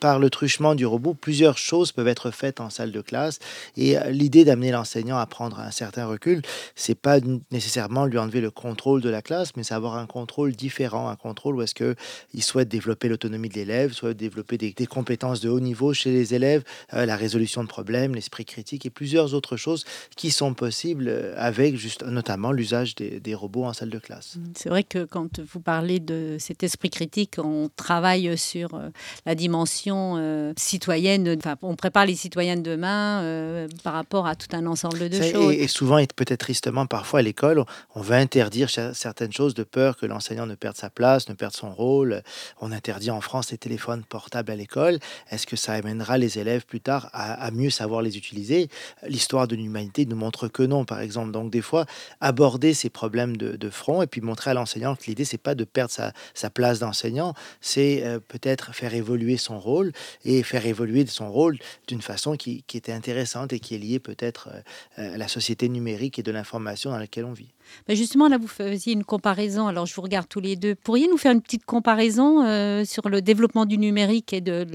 par 0.00 0.18
le 0.18 0.30
truchement 0.30 0.74
du 0.74 0.86
robot, 0.86 1.14
plusieurs 1.14 1.58
choses 1.58 1.92
peuvent 1.92 2.08
être 2.08 2.30
faites 2.30 2.60
en 2.60 2.70
salle 2.70 2.92
de 2.92 3.00
classe. 3.00 3.38
Et 3.76 3.98
euh, 3.98 4.10
l'idée 4.10 4.44
d'amener 4.44 4.70
l'enseignant 4.70 5.18
à 5.18 5.26
prendre 5.26 5.60
un 5.60 5.70
certain 5.70 6.06
recul, 6.06 6.42
c'est 6.74 6.94
pas 6.94 7.18
nécessairement 7.50 8.06
lui 8.06 8.18
enlever 8.18 8.40
le 8.40 8.50
contrôle 8.50 9.00
de 9.00 9.08
la 9.08 9.22
classe, 9.22 9.56
mais 9.56 9.62
savoir 9.62 9.91
un 9.94 10.06
contrôle 10.06 10.52
différent, 10.52 11.08
un 11.08 11.16
contrôle 11.16 11.56
où 11.56 11.62
est-ce 11.62 11.74
qu'il 11.74 12.42
souhaite 12.42 12.68
développer 12.68 13.08
l'autonomie 13.08 13.48
de 13.48 13.54
l'élève, 13.54 13.92
souhaite 13.92 14.16
développer 14.16 14.58
des, 14.58 14.72
compétences 14.86 15.40
de 15.40 15.48
haut 15.48 15.60
niveau 15.60 15.94
chez 15.94 16.10
les 16.10 16.34
élèves, 16.34 16.64
euh, 16.92 17.06
la 17.06 17.16
résolution 17.16 17.62
de 17.62 17.68
problèmes, 17.68 18.14
l'esprit 18.14 18.44
critique 18.44 18.84
et 18.84 18.90
plusieurs 18.90 19.34
autres 19.34 19.56
choses 19.56 19.84
qui 20.16 20.30
sont 20.30 20.54
possibles 20.54 21.06
euh, 21.08 21.34
avec 21.36 21.76
juste, 21.76 22.04
notamment 22.04 22.52
l'usage 22.52 22.94
des, 22.94 23.34
robots 23.34 23.64
en 23.64 23.72
salle 23.72 23.88
de 23.88 23.98
classe. 23.98 24.36
Mmh, 24.36 24.52
c'est 24.56 24.68
vrai 24.68 24.84
que 24.84 25.04
quand 25.04 25.40
vous 25.40 25.60
parlez 25.60 26.00
de 26.00 26.36
cet 26.38 26.62
esprit 26.62 26.90
critique, 26.90 27.36
on 27.38 27.70
travaille 27.74 28.36
sur 28.36 28.74
euh, 28.74 28.90
la 29.24 29.34
dimension 29.34 30.52
citoyenne, 30.56 31.36
enfin, 31.38 31.56
on 31.62 31.76
prépare 31.76 32.06
les 32.06 32.14
citoyens 32.14 32.56
de 32.56 32.62
demain 32.62 33.66
par 33.82 33.94
rapport 33.94 34.26
à 34.26 34.34
tout 34.34 34.54
un 34.54 34.66
ensemble 34.66 35.08
de 35.08 35.20
choses. 35.20 35.52
Et, 35.52 35.62
et 35.62 35.68
souvent, 35.68 35.98
et 35.98 36.06
peut-être 36.06 36.40
tristement 36.40 36.86
parfois 36.86 37.20
à 37.20 37.22
l'école, 37.22 37.64
on 37.94 38.00
va 38.00 38.16
interdire 38.16 38.68
certaines 38.70 39.32
choses 39.32 39.54
de 39.54 39.62
peur 39.62 39.81
que 39.90 40.06
l'enseignant 40.06 40.46
ne 40.46 40.54
perde 40.54 40.76
sa 40.76 40.90
place, 40.90 41.28
ne 41.28 41.34
perde 41.34 41.54
son 41.54 41.72
rôle. 41.72 42.22
On 42.60 42.72
interdit 42.72 43.10
en 43.10 43.20
France 43.20 43.50
les 43.50 43.58
téléphones 43.58 44.04
portables 44.04 44.50
à 44.50 44.56
l'école. 44.56 44.98
Est-ce 45.30 45.46
que 45.46 45.56
ça 45.56 45.72
amènera 45.72 46.18
les 46.18 46.38
élèves 46.38 46.64
plus 46.64 46.80
tard 46.80 47.10
à, 47.12 47.50
mieux 47.50 47.70
savoir 47.70 48.02
les 48.02 48.16
utiliser? 48.16 48.68
L'histoire 49.06 49.48
de 49.48 49.56
l'humanité 49.56 50.06
nous 50.06 50.16
montre 50.16 50.48
que 50.48 50.62
non, 50.62 50.84
par 50.84 51.00
exemple. 51.00 51.32
Donc 51.32 51.50
des 51.50 51.62
fois, 51.62 51.86
aborder 52.20 52.74
ces 52.74 52.90
problèmes 52.90 53.36
de, 53.36 53.70
front 53.70 54.02
et 54.02 54.06
puis 54.06 54.20
montrer 54.20 54.50
à 54.50 54.54
l'enseignant 54.54 54.94
que 54.94 55.04
l'idée, 55.06 55.24
c'est 55.24 55.38
pas 55.38 55.54
de 55.54 55.64
perdre 55.64 55.92
sa, 56.34 56.50
place 56.50 56.78
d'enseignant, 56.80 57.32
c'est 57.62 58.04
euh, 58.04 58.18
peut-être 58.20 58.74
faire 58.74 58.92
évoluer 58.94 59.38
son 59.38 59.58
rôle 59.58 59.92
et 60.24 60.42
faire 60.42 60.66
évoluer 60.66 61.06
son 61.06 61.32
rôle 61.32 61.58
d'une 61.88 62.02
façon 62.02 62.36
qui, 62.36 62.64
était 62.74 62.92
intéressante 62.92 63.52
et 63.52 63.60
qui 63.60 63.74
est 63.74 63.78
liée 63.78 64.00
peut-être 64.00 64.50
euh, 64.98 65.14
à 65.14 65.16
la 65.16 65.28
société 65.28 65.68
numérique 65.68 66.18
et 66.18 66.22
de 66.22 66.30
l'information 66.30 66.90
dans 66.90 66.98
laquelle 66.98 67.24
on 67.24 67.32
vit. 67.32 67.52
Ben, 67.88 67.96
justement, 67.96 68.28
là, 68.28 68.38
vous 68.38 68.48
faisiez 68.48 68.92
une 68.92 69.04
comparaison. 69.04 69.66
Alors, 69.66 69.86
je 69.86 69.94
vous 69.94 70.02
regarde 70.02 70.28
tous 70.28 70.40
les 70.40 70.56
deux. 70.56 70.74
Pourriez 70.74 71.08
nous 71.08 71.18
faire 71.18 71.32
une 71.32 71.42
petite 71.42 71.64
comparaison 71.64 72.44
euh, 72.44 72.84
sur 72.84 73.08
le 73.08 73.22
développement 73.22 73.66
du 73.66 73.78
numérique 73.78 74.32
et 74.32 74.40
de 74.40 74.66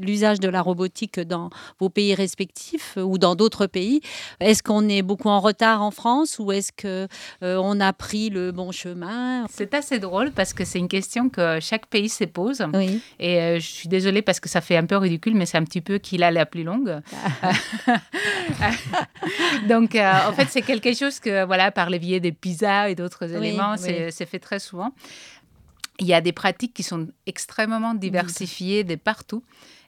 l'usage 0.00 0.40
de 0.40 0.48
la 0.48 0.62
robotique 0.62 1.20
dans 1.20 1.50
vos 1.78 1.88
pays 1.88 2.14
respectifs 2.14 2.94
euh, 2.96 3.02
ou 3.02 3.18
dans 3.18 3.34
d'autres 3.34 3.66
pays? 3.66 4.00
Est-ce 4.40 4.62
qu'on 4.62 4.88
est 4.88 5.02
beaucoup 5.02 5.28
en 5.28 5.40
retard 5.40 5.82
en 5.82 5.90
France 5.90 6.38
ou 6.38 6.52
est-ce 6.52 6.72
que 6.72 7.08
euh, 7.42 7.80
a 7.80 7.92
pris 7.92 8.30
le 8.30 8.52
bon 8.52 8.70
chemin? 8.70 9.46
C'est 9.50 9.74
assez 9.74 9.98
drôle 9.98 10.30
parce 10.30 10.52
que 10.52 10.64
c'est 10.64 10.78
une 10.78 10.88
question 10.88 11.28
que 11.28 11.58
chaque 11.60 11.86
pays 11.86 12.08
se 12.08 12.24
pose. 12.24 12.64
Oui. 12.72 13.00
Et 13.18 13.58
je 13.58 13.66
suis 13.66 13.88
désolée 13.88 14.22
parce 14.22 14.38
que 14.38 14.48
ça 14.48 14.60
fait 14.60 14.76
un 14.76 14.86
peu 14.86 14.96
ridicule, 14.96 15.34
mais 15.34 15.44
c'est 15.44 15.58
un 15.58 15.64
petit 15.64 15.80
peu 15.80 15.98
qui 15.98 16.22
a 16.22 16.30
la 16.30 16.46
plus 16.46 16.62
longue. 16.62 17.00
Donc, 19.68 19.96
en 19.96 20.32
fait, 20.32 20.46
c'est 20.50 20.62
quelque 20.62 20.94
chose 20.94 21.18
que, 21.18 21.44
voilà, 21.44 21.72
par 21.72 21.90
les 21.90 21.98
biais 21.98 22.20
des 22.20 22.32
pizza 22.34 22.88
et 22.90 22.94
d'autres 22.94 23.32
éléments, 23.32 23.76
c'est 23.76 24.26
fait 24.26 24.38
très 24.38 24.58
souvent. 24.58 24.92
il 26.00 26.06
y 26.06 26.14
a 26.14 26.20
des 26.20 26.32
pratiques 26.32 26.74
qui 26.74 26.82
sont 26.82 27.08
extrêmement 27.26 27.94
diversifiées 27.94 28.84
de 28.84 28.96
partout 28.96 29.42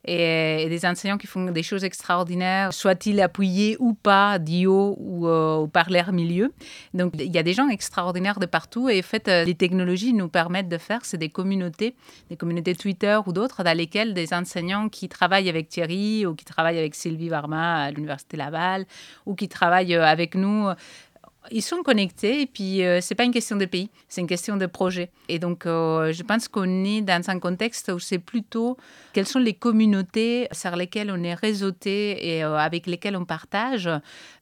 et, 0.07 0.67
des 0.69 0.87
enseignants 0.87 1.19
qui 1.19 1.27
font 1.27 1.51
des 1.51 1.63
choses 1.63 1.85
extraordinaires, 1.85 2.73
soit-ils 2.73 3.21
appuyés 3.21 3.77
ou 3.79 3.95
pas, 3.95 4.39
d'IO 4.39 4.97
ou, 4.99 5.27
euh, 5.27 5.67
par 5.67 5.91
leur 5.91 6.13
milieu. 6.13 6.53
Donc 6.95 7.13
il 7.19 7.35
y 7.35 7.39
a 7.39 7.43
des 7.43 7.53
gens 7.53 7.69
extraordinaires 7.69 8.39
de 8.39 8.47
partout 8.47 8.89
et 8.89 9.01
en 9.01 9.03
fait, 9.03 9.29
euh, 9.29 9.45
les 9.45 9.55
technologies 9.55 10.13
nous 10.13 10.29
permettent 10.29 10.69
de 10.69 10.79
faire, 10.79 11.05
c'est 11.05 11.19
des 11.19 11.29
communautés, 11.29 11.95
des 12.31 12.37
communautés 12.37 12.75
Twitter 12.75 13.19
ou 13.27 13.33
d'autres, 13.33 13.65
dans 13.65 13.77
lesquelles 13.77 14.15
des 14.15 14.33
enseignants 14.33 14.89
qui 14.89 15.09
travaillent 15.09 15.49
avec 15.49 15.69
Thierry 15.69 16.27
ou 16.27 16.35
qui 16.35 16.45
travaillent 16.45 16.79
avec 16.79 16.95
Sylvie 16.95 17.29
Varma 17.29 17.85
à 17.85 17.91
l'Université 17.91 18.37
Laval 18.37 18.87
ou 19.27 19.35
qui 19.35 19.49
travaillent 19.49 19.95
euh, 19.95 20.07
avec 20.07 20.35
nous 20.35 20.69
ils 21.51 21.63
sont 21.63 21.83
connectés 21.83 22.43
et 22.43 22.47
puis 22.47 22.85
euh, 22.85 23.01
c'est 23.01 23.15
pas 23.15 23.25
une 23.25 23.33
question 23.33 23.57
de 23.57 23.65
pays, 23.65 23.91
c'est 24.09 24.21
une 24.21 24.27
question 24.27 24.57
de 24.57 24.67
projet. 24.67 25.11
Et 25.29 25.39
donc 25.39 25.67
euh, 25.67 26.13
je 26.13 26.23
pense 26.23 26.49
qu'on 26.49 26.85
est 26.85 27.01
dans 27.01 27.23
un 27.29 27.39
contexte 27.39 27.91
où 27.93 27.99
c'est 27.99 28.19
plutôt 28.19 28.77
quelles 29.13 29.27
sont 29.27 29.39
les 29.39 29.55
communautés 29.55 30.49
sur 30.53 30.75
lesquelles 30.77 31.11
on 31.11 31.23
est 31.23 31.35
réseauté 31.35 32.37
et 32.37 32.45
euh, 32.45 32.57
avec 32.57 32.87
lesquelles 32.87 33.17
on 33.17 33.25
partage 33.25 33.91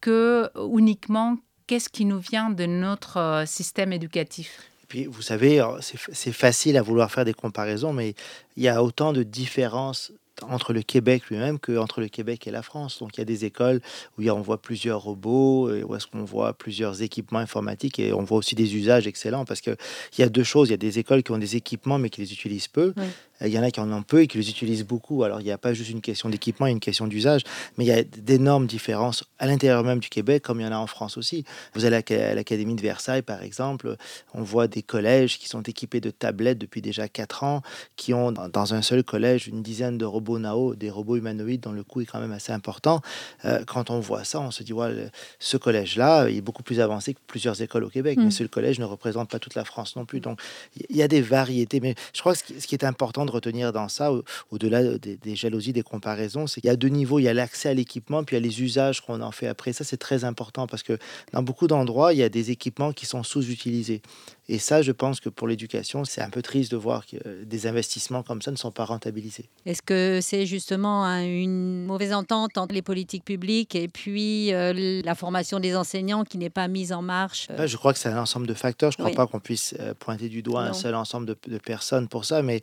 que 0.00 0.50
uniquement 0.56 1.36
qu'est-ce 1.66 1.88
qui 1.88 2.04
nous 2.04 2.18
vient 2.18 2.50
de 2.50 2.66
notre 2.66 3.44
système 3.46 3.92
éducatif. 3.92 4.70
Et 4.82 4.86
puis, 4.86 5.06
vous 5.06 5.22
savez, 5.22 5.66
c'est 5.80 6.32
facile 6.32 6.76
à 6.76 6.82
vouloir 6.82 7.10
faire 7.10 7.24
des 7.24 7.32
comparaisons, 7.32 7.94
mais 7.94 8.14
il 8.56 8.62
y 8.62 8.68
a 8.68 8.82
autant 8.82 9.14
de 9.14 9.22
différences 9.22 10.12
entre 10.50 10.72
le 10.72 10.82
Québec 10.82 11.24
lui-même 11.30 11.58
qu'entre 11.58 12.00
le 12.00 12.08
Québec 12.08 12.46
et 12.46 12.50
la 12.50 12.62
France. 12.62 12.98
Donc 12.98 13.16
il 13.16 13.20
y 13.20 13.22
a 13.22 13.24
des 13.24 13.44
écoles 13.44 13.80
où 14.18 14.28
on 14.28 14.40
voit 14.40 14.60
plusieurs 14.60 15.00
robots, 15.00 15.70
où 15.70 15.94
est-ce 15.94 16.06
qu'on 16.06 16.24
voit 16.24 16.52
plusieurs 16.52 17.02
équipements 17.02 17.38
informatiques 17.38 17.98
et 17.98 18.12
on 18.12 18.22
voit 18.22 18.38
aussi 18.38 18.54
des 18.54 18.76
usages 18.76 19.06
excellents 19.06 19.44
parce 19.44 19.60
qu'il 19.60 19.76
y 20.18 20.22
a 20.22 20.28
deux 20.28 20.44
choses. 20.44 20.68
Il 20.68 20.72
y 20.72 20.74
a 20.74 20.78
des 20.78 20.98
écoles 20.98 21.22
qui 21.22 21.32
ont 21.32 21.38
des 21.38 21.56
équipements 21.56 21.98
mais 21.98 22.10
qui 22.10 22.20
les 22.20 22.32
utilisent 22.32 22.68
peu. 22.68 22.92
Il 23.40 23.48
y 23.48 23.58
en 23.58 23.62
a 23.62 23.70
qui 23.70 23.80
en 23.80 23.92
ont 23.92 24.02
peu 24.02 24.22
et 24.22 24.26
qui 24.26 24.38
les 24.38 24.48
utilisent 24.48 24.84
beaucoup. 24.84 25.24
Alors, 25.24 25.40
il 25.40 25.44
n'y 25.44 25.50
a 25.50 25.58
pas 25.58 25.74
juste 25.74 25.90
une 25.90 26.00
question 26.00 26.28
d'équipement, 26.28 26.66
il 26.66 26.70
y 26.70 26.72
a 26.72 26.74
une 26.74 26.80
question 26.80 27.06
d'usage, 27.06 27.42
mais 27.76 27.84
il 27.84 27.88
y 27.88 27.92
a 27.92 28.02
d'énormes 28.02 28.66
différences 28.66 29.24
à 29.38 29.46
l'intérieur 29.46 29.82
même 29.82 29.98
du 29.98 30.08
Québec, 30.08 30.42
comme 30.42 30.60
il 30.60 30.64
y 30.64 30.66
en 30.66 30.72
a 30.72 30.78
en 30.78 30.86
France 30.86 31.16
aussi. 31.18 31.44
Vous 31.74 31.84
allez 31.84 31.96
à 31.96 32.34
l'Académie 32.34 32.74
de 32.74 32.80
Versailles, 32.80 33.22
par 33.22 33.42
exemple, 33.42 33.96
on 34.34 34.42
voit 34.42 34.68
des 34.68 34.82
collèges 34.82 35.38
qui 35.38 35.48
sont 35.48 35.62
équipés 35.62 36.00
de 36.00 36.10
tablettes 36.10 36.58
depuis 36.58 36.80
déjà 36.80 37.08
4 37.08 37.44
ans, 37.44 37.62
qui 37.96 38.14
ont 38.14 38.32
dans 38.32 38.74
un 38.74 38.82
seul 38.82 39.02
collège 39.02 39.48
une 39.48 39.62
dizaine 39.62 39.98
de 39.98 40.04
robots 40.04 40.38
Nao, 40.38 40.74
des 40.74 40.90
robots 40.90 41.16
humanoïdes 41.16 41.62
dont 41.62 41.72
le 41.72 41.82
coût 41.82 42.00
est 42.00 42.06
quand 42.06 42.20
même 42.20 42.32
assez 42.32 42.52
important. 42.52 43.00
Euh, 43.44 43.64
quand 43.66 43.90
on 43.90 44.00
voit 44.00 44.24
ça, 44.24 44.40
on 44.40 44.50
se 44.50 44.62
dit, 44.62 44.72
ouais, 44.72 45.10
ce 45.38 45.56
collège-là, 45.56 46.28
il 46.28 46.38
est 46.38 46.40
beaucoup 46.40 46.62
plus 46.62 46.80
avancé 46.80 47.14
que 47.14 47.20
plusieurs 47.26 47.60
écoles 47.60 47.84
au 47.84 47.90
Québec, 47.90 48.18
mais 48.18 48.26
mm. 48.26 48.30
ce 48.30 48.44
collège 48.44 48.78
ne 48.78 48.84
représente 48.84 49.30
pas 49.30 49.38
toute 49.38 49.54
la 49.54 49.64
France 49.64 49.96
non 49.96 50.04
plus. 50.04 50.20
Donc, 50.20 50.40
il 50.88 50.96
y 50.96 51.02
a 51.02 51.08
des 51.08 51.20
variétés, 51.20 51.80
mais 51.80 51.94
je 52.12 52.20
crois 52.20 52.34
que 52.34 52.38
ce 52.58 52.66
qui 52.66 52.74
est 52.74 52.84
important 52.84 53.23
de 53.24 53.30
retenir 53.30 53.72
dans 53.72 53.88
ça, 53.88 54.12
au-delà 54.50 54.98
des, 54.98 55.36
jalousies, 55.36 55.72
des 55.72 55.82
comparaisons, 55.82 56.46
c'est 56.46 56.60
qu'il 56.60 56.68
y 56.68 56.72
a 56.72 56.76
deux 56.76 56.88
niveaux. 56.88 57.18
Il 57.18 57.24
y 57.24 57.28
a 57.28 57.34
l'accès 57.34 57.70
à 57.70 57.74
l'équipement, 57.74 58.24
puis 58.24 58.36
il 58.36 58.40
y 58.40 58.42
a 58.42 58.46
les 58.46 58.62
usages 58.62 59.00
qu'on 59.00 59.20
en 59.20 59.32
fait 59.32 59.46
après. 59.46 59.72
Ça, 59.72 59.84
c'est 59.84 59.96
très 59.96 60.24
important 60.24 60.66
parce 60.66 60.82
que 60.82 60.98
dans 61.32 61.42
beaucoup 61.42 61.66
d'endroits, 61.66 62.12
il 62.12 62.18
y 62.18 62.22
a 62.22 62.28
des 62.28 62.50
équipements 62.50 62.92
qui 62.92 63.06
sont 63.06 63.22
sous-utilisés. 63.22 64.02
Et 64.48 64.58
ça, 64.58 64.82
je 64.82 64.92
pense 64.92 65.20
que 65.20 65.28
pour 65.28 65.48
l'éducation, 65.48 66.04
c'est 66.04 66.20
un 66.20 66.28
peu 66.28 66.42
triste 66.42 66.70
de 66.70 66.76
voir 66.76 67.06
que 67.06 67.16
euh, 67.26 67.44
des 67.44 67.66
investissements 67.66 68.22
comme 68.22 68.42
ça 68.42 68.50
ne 68.50 68.56
sont 68.56 68.70
pas 68.70 68.84
rentabilisés. 68.84 69.48
Est-ce 69.64 69.80
que 69.80 70.20
c'est 70.22 70.44
justement 70.44 71.06
une 71.06 71.86
mauvaise 71.86 72.12
entente 72.12 72.58
entre 72.58 72.74
les 72.74 72.82
politiques 72.82 73.24
publiques 73.24 73.74
et 73.74 73.88
puis 73.88 74.52
euh, 74.52 75.00
la 75.02 75.14
formation 75.14 75.60
des 75.60 75.74
enseignants 75.74 76.24
qui 76.24 76.36
n'est 76.36 76.50
pas 76.50 76.68
mise 76.68 76.92
en 76.92 77.00
marche 77.00 77.48
euh? 77.50 77.66
Je 77.66 77.76
crois 77.76 77.92
que 77.92 77.98
c'est 77.98 78.10
un 78.10 78.20
ensemble 78.20 78.46
de 78.46 78.54
facteurs. 78.54 78.92
Je 78.92 79.02
ne 79.02 79.08
crois 79.08 79.16
pas 79.16 79.30
qu'on 79.30 79.40
puisse 79.40 79.74
pointer 79.98 80.28
du 80.28 80.42
doigt 80.42 80.62
un 80.62 80.72
seul 80.72 80.94
ensemble 80.94 81.26
de, 81.26 81.58
personnes 81.58 82.08
pour 82.08 82.24
ça. 82.24 82.42
Mais 82.42 82.60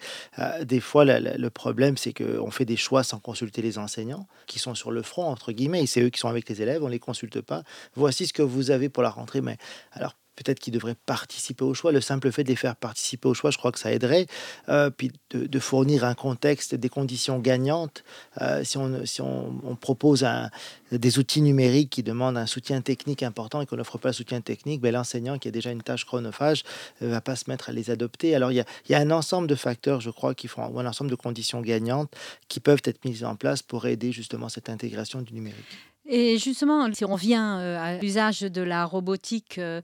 des 0.63 0.79
fois, 0.79 1.05
le 1.05 1.49
problème, 1.49 1.97
c'est 1.97 2.13
qu'on 2.13 2.51
fait 2.51 2.65
des 2.65 2.77
choix 2.77 3.03
sans 3.03 3.19
consulter 3.19 3.61
les 3.61 3.77
enseignants 3.77 4.27
qui 4.47 4.59
sont 4.59 4.75
sur 4.75 4.91
le 4.91 5.01
front, 5.01 5.25
entre 5.25 5.51
guillemets. 5.51 5.83
Et 5.83 5.87
c'est 5.87 6.01
eux 6.01 6.09
qui 6.09 6.19
sont 6.19 6.29
avec 6.29 6.47
les 6.47 6.61
élèves. 6.61 6.83
On 6.83 6.87
ne 6.87 6.91
les 6.91 6.99
consulte 6.99 7.41
pas. 7.41 7.63
Voici 7.95 8.27
ce 8.27 8.33
que 8.33 8.43
vous 8.43 8.71
avez 8.71 8.89
pour 8.89 9.03
la 9.03 9.09
rentrée. 9.09 9.41
Mais 9.41 9.57
alors, 9.91 10.13
peut-être 10.35 10.59
qu'ils 10.59 10.73
devraient 10.73 10.95
participer 11.05 11.63
au 11.63 11.73
choix. 11.73 11.91
Le 11.91 12.01
simple 12.01 12.31
fait 12.31 12.43
de 12.43 12.49
les 12.49 12.55
faire 12.55 12.75
participer 12.75 13.27
au 13.27 13.33
choix, 13.33 13.51
je 13.51 13.57
crois 13.57 13.71
que 13.71 13.79
ça 13.79 13.91
aiderait. 13.91 14.27
Euh, 14.69 14.89
puis 14.89 15.11
de, 15.31 15.59
fournir 15.59 16.03
un 16.03 16.15
contexte, 16.15 16.75
des 16.75 16.89
conditions 16.89 17.39
gagnantes. 17.39 18.03
Euh, 18.41 18.63
si 18.63 18.77
on, 18.77 19.05
si 19.05 19.21
on, 19.21 19.75
propose 19.79 20.25
des 20.91 21.17
outils 21.19 21.41
numériques 21.41 21.89
qui 21.89 22.03
demandent 22.03 22.37
un 22.37 22.45
soutien 22.45 22.81
technique 22.81 23.23
important 23.23 23.61
et 23.61 23.65
qu'on 23.65 23.77
n'offre 23.77 23.97
pas 23.97 24.09
le 24.09 24.13
soutien 24.13 24.41
technique, 24.41 24.81
ben, 24.81 24.91
l'enseignant 24.91 25.37
qui 25.39 25.47
a 25.47 25.51
déjà 25.51 25.71
une 25.71 25.81
tâche 25.81 26.05
chronophage 26.05 26.63
ne 27.01 27.07
euh, 27.07 27.11
va 27.11 27.21
pas 27.21 27.35
se 27.35 27.49
mettre 27.49 27.69
à 27.69 27.73
les 27.73 27.89
adopter. 27.89 28.35
Alors 28.35 28.51
il 28.51 28.55
y 28.55 28.59
a, 28.59 28.65
y 28.89 28.93
a 28.93 28.99
un 28.99 29.11
ensemble 29.11 29.47
de 29.47 29.55
facteurs, 29.55 30.01
je 30.01 30.09
crois, 30.09 30.35
qui 30.35 30.47
font, 30.47 30.67
ou 30.67 30.79
un 30.79 30.85
ensemble 30.85 31.09
de 31.09 31.15
conditions 31.15 31.61
gagnantes 31.61 32.13
qui 32.47 32.59
peuvent 32.59 32.81
être 32.85 33.03
mises 33.05 33.23
en 33.23 33.35
place 33.35 33.61
pour 33.61 33.85
aider 33.85 34.11
justement 34.11 34.49
cette 34.49 34.69
intégration 34.69 35.21
du 35.21 35.33
numérique. 35.33 35.90
Et 36.07 36.39
justement, 36.39 36.91
si 36.93 37.05
on 37.05 37.15
vient 37.15 37.59
euh, 37.59 37.77
à 37.79 37.97
l'usage 37.99 38.41
de 38.41 38.61
la 38.61 38.85
robotique, 38.85 39.59
euh, 39.59 39.81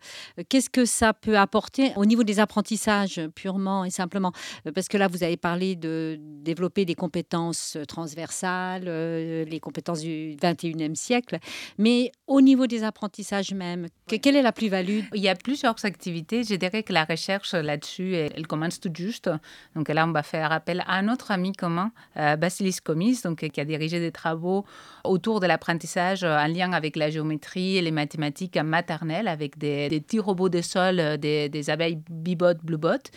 qu'est-ce 0.50 0.70
que 0.70 0.84
ça 0.84 1.14
peut 1.14 1.38
apporter 1.38 1.92
au 1.96 2.06
niveau 2.06 2.24
des 2.24 2.40
apprentissages 2.40 3.22
purement 3.36 3.86
et 3.86 3.92
simplement? 3.92 4.32
Euh, 4.66 4.72
Parce 4.72 4.88
que 4.88 4.98
là, 4.98 5.08
vous 5.08 5.24
avez 5.24 5.38
parlé 5.38 5.76
de 5.76 6.18
développer 6.20 6.86
des 6.86 6.96
compétences 6.96 7.78
transversales, 7.88 8.86
les 8.86 9.60
compétences 9.62 10.02
du 10.02 10.36
21e 10.42 10.96
siècle, 10.96 11.38
mais 11.78 12.12
au 12.26 12.42
niveau 12.42 12.66
des 12.66 12.84
apprentissages 12.84 13.54
même, 13.54 13.88
quelle 14.08 14.36
est 14.36 14.42
la 14.42 14.52
plus-value? 14.52 15.02
Il 15.14 15.22
y 15.22 15.30
a 15.30 15.36
plusieurs 15.36 15.86
activités. 15.86 16.44
Je 16.44 16.56
dirais 16.56 16.82
que 16.82 16.94
la 16.94 17.06
recherche 17.06 17.54
là-dessus, 17.54 18.16
elle, 18.16 18.48
commence 18.48 18.80
tout 18.80 18.92
juste. 18.94 19.30
Donc 19.76 19.90
là, 19.90 20.06
on 20.08 20.12
va 20.12 20.24
faire 20.24 20.52
appel 20.52 20.84
à 20.88 20.96
un 20.96 21.10
autre 21.10 21.32
ami 21.32 21.52
commun, 21.52 21.92
Basilis 22.16 22.78
Comis, 22.84 23.22
donc, 23.24 23.48
qui 23.48 23.62
a 23.62 23.66
dirigé 23.66 24.00
des 24.00 24.12
travaux 24.12 24.66
autour 25.04 25.40
de 25.40 25.48
l'apprentissage 25.48 26.07
euh, 26.24 26.38
en 26.38 26.48
lien 26.48 26.72
avec 26.74 26.96
la 26.96 27.10
géométrie 27.10 27.78
et 27.78 27.82
les 27.82 27.92
mathématiques 27.92 28.58
maternelles, 28.58 29.28
avec 29.28 29.58
des, 29.58 29.90
petits 29.90 30.20
robots 30.20 30.50
de 30.50 30.62
sol, 30.62 31.00
euh, 31.00 31.18
des, 31.18 31.70
abeilles 31.70 32.00
Bibot, 32.10 32.56
Bluebot, 32.64 33.12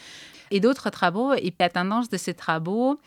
et 0.50 0.60
d'autres 0.60 0.90
travaux. 0.90 1.32
Et 1.34 1.52
la 1.58 1.68
tendance 1.68 2.08
de 2.08 2.16
ces 2.16 2.34
travaux, 2.34 2.98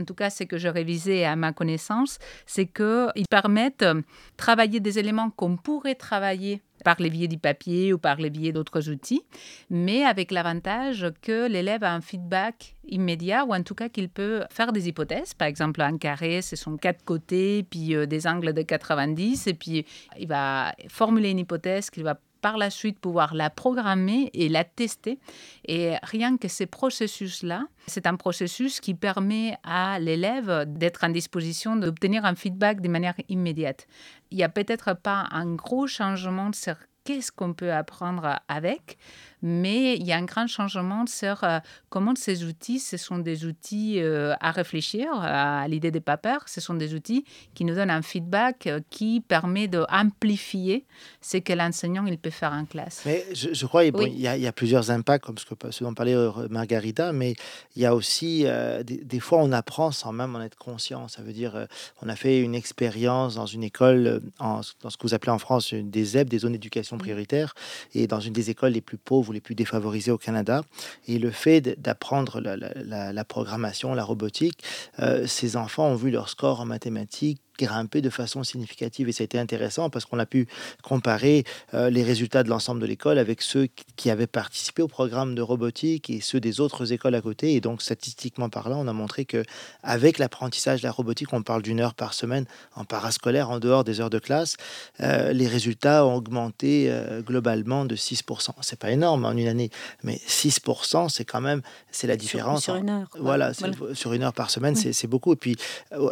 en 0.00 0.04
tout 0.04 0.14
cas 0.14 0.30
ce 0.30 0.44
que 0.44 0.58
je 0.58 0.68
révisais 0.68 1.24
à 1.24 1.36
ma 1.36 1.52
connaissance, 1.52 2.18
c'est 2.46 2.66
qu'ils 2.66 3.26
permettent 3.30 3.80
de 3.80 4.02
travailler 4.36 4.80
des 4.80 4.98
éléments 4.98 5.30
qu'on 5.30 5.56
pourrait 5.56 5.94
travailler 5.94 6.62
par 6.84 6.96
les 7.00 7.10
biais 7.10 7.28
du 7.28 7.38
papier 7.38 7.92
ou 7.92 7.98
par 7.98 8.16
les 8.16 8.30
biais 8.30 8.52
d'autres 8.52 8.88
outils, 8.90 9.22
mais 9.70 10.04
avec 10.04 10.30
l'avantage 10.30 11.06
que 11.22 11.48
l'élève 11.48 11.84
a 11.84 11.92
un 11.92 12.00
feedback 12.00 12.76
immédiat 12.86 13.44
ou 13.44 13.54
en 13.54 13.62
tout 13.62 13.74
cas 13.74 13.88
qu'il 13.88 14.08
peut 14.08 14.44
faire 14.50 14.72
des 14.72 14.88
hypothèses. 14.88 15.34
Par 15.34 15.48
exemple, 15.48 15.82
un 15.82 15.98
carré, 15.98 16.42
ce 16.42 16.56
sont 16.56 16.76
quatre 16.76 17.04
côtés, 17.04 17.64
puis 17.64 17.94
euh, 17.94 18.06
des 18.06 18.26
angles 18.26 18.52
de 18.52 18.62
90, 18.62 19.46
et 19.46 19.54
puis 19.54 19.84
il 20.18 20.28
va 20.28 20.72
formuler 20.88 21.30
une 21.30 21.40
hypothèse 21.40 21.90
qu'il 21.90 22.04
va 22.04 22.18
par 22.40 22.58
la 22.58 22.70
suite 22.70 22.98
pouvoir 22.98 23.34
la 23.34 23.50
programmer 23.50 24.30
et 24.34 24.48
la 24.48 24.64
tester. 24.64 25.18
Et 25.66 25.94
rien 26.02 26.36
que 26.36 26.48
ces 26.48 26.66
processus-là, 26.66 27.66
c'est 27.86 28.06
un 28.06 28.16
processus 28.16 28.80
qui 28.80 28.94
permet 28.94 29.56
à 29.64 29.98
l'élève 29.98 30.64
d'être 30.66 31.04
en 31.04 31.08
disposition 31.10 31.76
d'obtenir 31.76 32.24
un 32.24 32.34
feedback 32.34 32.80
de 32.80 32.88
manière 32.88 33.14
immédiate. 33.28 33.86
Il 34.30 34.36
n'y 34.36 34.44
a 34.44 34.48
peut-être 34.48 34.94
pas 34.94 35.26
un 35.30 35.54
gros 35.54 35.86
changement 35.86 36.52
sur 36.52 36.76
qu'est-ce 37.04 37.32
qu'on 37.32 37.54
peut 37.54 37.72
apprendre 37.72 38.38
avec, 38.48 38.98
mais 39.42 39.96
il 39.96 40.06
y 40.06 40.12
a 40.12 40.16
un 40.16 40.24
grand 40.24 40.46
changement 40.46 41.06
sur 41.06 41.44
euh, 41.44 41.58
comment 41.88 42.14
ces 42.16 42.44
outils, 42.44 42.78
ce 42.78 42.96
sont 42.96 43.18
des 43.18 43.44
outils 43.44 44.00
euh, 44.00 44.34
à 44.40 44.50
réfléchir, 44.50 45.08
à 45.12 45.66
l'idée 45.68 45.90
des 45.90 46.00
pas 46.00 46.18
ce 46.46 46.60
sont 46.60 46.74
des 46.74 46.94
outils 46.94 47.24
qui 47.54 47.64
nous 47.64 47.74
donnent 47.74 47.90
un 47.90 48.02
feedback 48.02 48.66
euh, 48.66 48.80
qui 48.90 49.20
permet 49.20 49.68
d'amplifier 49.68 50.84
ce 51.20 51.36
que 51.36 51.52
l'enseignant 51.52 52.04
il 52.06 52.18
peut 52.18 52.30
faire 52.30 52.52
en 52.52 52.64
classe. 52.64 53.02
Mais 53.06 53.24
je, 53.32 53.66
crois 53.66 53.88
qu'il 53.88 54.18
y, 54.18 54.26
a 54.26 54.52
plusieurs 54.52 54.90
impacts, 54.90 55.24
comme 55.24 55.38
ce, 55.38 55.44
que, 55.44 55.70
ce 55.70 55.84
dont 55.84 55.94
parlait 55.94 56.16
Margarita, 56.50 57.12
mais 57.12 57.34
il 57.76 57.82
y 57.82 57.86
a 57.86 57.94
aussi, 57.94 58.46
des, 58.84 59.20
fois, 59.20 59.38
on 59.38 59.52
apprend 59.52 59.92
sans 59.92 60.12
même 60.12 60.34
en 60.34 60.40
être 60.40 60.56
conscient. 60.56 61.06
Ça 61.08 61.22
veut 61.22 61.32
dire, 61.32 61.66
on 62.02 62.08
a 62.08 62.16
fait 62.16 62.40
une 62.40 62.54
expérience 62.54 63.36
dans 63.36 63.46
une 63.46 63.62
école, 63.62 64.22
en, 64.38 64.60
dans 64.82 64.90
ce 64.90 64.96
que 64.96 65.06
vous 65.06 65.14
appelez 65.14 65.32
en 65.32 65.38
France 65.38 65.72
des 65.72 66.04
ZEP, 66.04 66.28
des 66.28 66.38
zones 66.38 66.52
d'éducation 66.52 66.98
prioritaire, 66.98 67.54
et 67.94 68.06
dans 68.06 68.20
une 68.20 68.32
des 68.32 68.50
écoles 68.50 68.72
les 68.72 68.80
plus 68.80 68.98
pauvres 68.98 69.27
les 69.32 69.40
plus 69.40 69.54
défavorisés 69.54 70.10
au 70.10 70.18
Canada. 70.18 70.62
Et 71.06 71.18
le 71.18 71.30
fait 71.30 71.60
d'apprendre 71.60 72.40
la, 72.40 73.24
programmation, 73.24 73.94
la 73.94 74.04
robotique, 74.04 74.62
euh, 75.00 75.26
ces 75.26 75.56
enfants 75.56 75.88
ont 75.88 75.94
vu 75.94 76.10
leur 76.10 76.28
score 76.28 76.60
en 76.60 76.64
mathématiques 76.64 77.40
grimpé 77.58 78.00
de 78.00 78.10
façon 78.10 78.44
significative. 78.44 79.08
Et 79.08 79.12
ça 79.12 79.22
a 79.22 79.26
été 79.26 79.38
intéressant 79.38 79.90
parce 79.90 80.04
qu'on 80.04 80.18
a 80.18 80.26
pu 80.26 80.46
comparer 80.82 81.44
euh, 81.74 81.90
les 81.90 82.02
résultats 82.02 82.42
de 82.42 82.48
l'ensemble 82.48 82.80
de 82.80 82.86
l'école 82.86 83.18
avec 83.18 83.42
ceux 83.42 83.68
qui 83.96 84.10
avaient 84.10 84.26
participé 84.26 84.82
au 84.82 84.88
programme 84.88 85.34
de 85.34 85.42
robotique 85.42 86.08
et 86.08 86.20
ceux 86.20 86.40
des 86.40 86.60
autres 86.60 86.92
écoles 86.92 87.14
à 87.14 87.20
côté. 87.20 87.54
Et 87.54 87.60
donc, 87.60 87.82
statistiquement 87.82 88.48
parlant, 88.48 88.80
on 88.84 88.88
a 88.88 88.92
montré 88.92 89.24
que 89.24 89.42
avec 89.82 90.18
l'apprentissage 90.18 90.80
de 90.80 90.86
la 90.86 90.92
robotique, 90.92 91.32
on 91.32 91.42
parle 91.42 91.62
d'une 91.62 91.80
heure 91.80 91.94
par 91.94 92.14
semaine 92.14 92.46
en 92.74 92.84
parascolaire, 92.84 93.50
en 93.50 93.58
dehors 93.58 93.84
des 93.84 94.00
heures 94.00 94.10
de 94.10 94.18
classe, 94.18 94.56
euh, 95.00 95.32
les 95.32 95.48
résultats 95.48 96.06
ont 96.06 96.14
augmenté 96.14 96.86
euh, 96.88 97.20
globalement 97.20 97.84
de 97.84 97.96
6%. 97.96 98.50
C'est 98.60 98.78
pas 98.78 98.90
énorme 98.90 99.24
en 99.24 99.32
une 99.32 99.48
année, 99.48 99.70
mais 100.04 100.20
6%, 100.26 101.08
c'est 101.08 101.24
quand 101.24 101.40
même, 101.40 101.62
c'est 101.90 102.06
la 102.06 102.16
différence. 102.16 102.64
Sur, 102.64 102.76
une 102.76 102.90
heure. 102.90 103.08
Voilà, 103.18 103.52
sur 103.94 104.12
une 104.12 104.22
heure 104.22 104.32
par 104.32 104.50
semaine, 104.50 104.76
c'est 104.76 105.06
beaucoup. 105.06 105.32
Et 105.32 105.36
puis, 105.36 105.56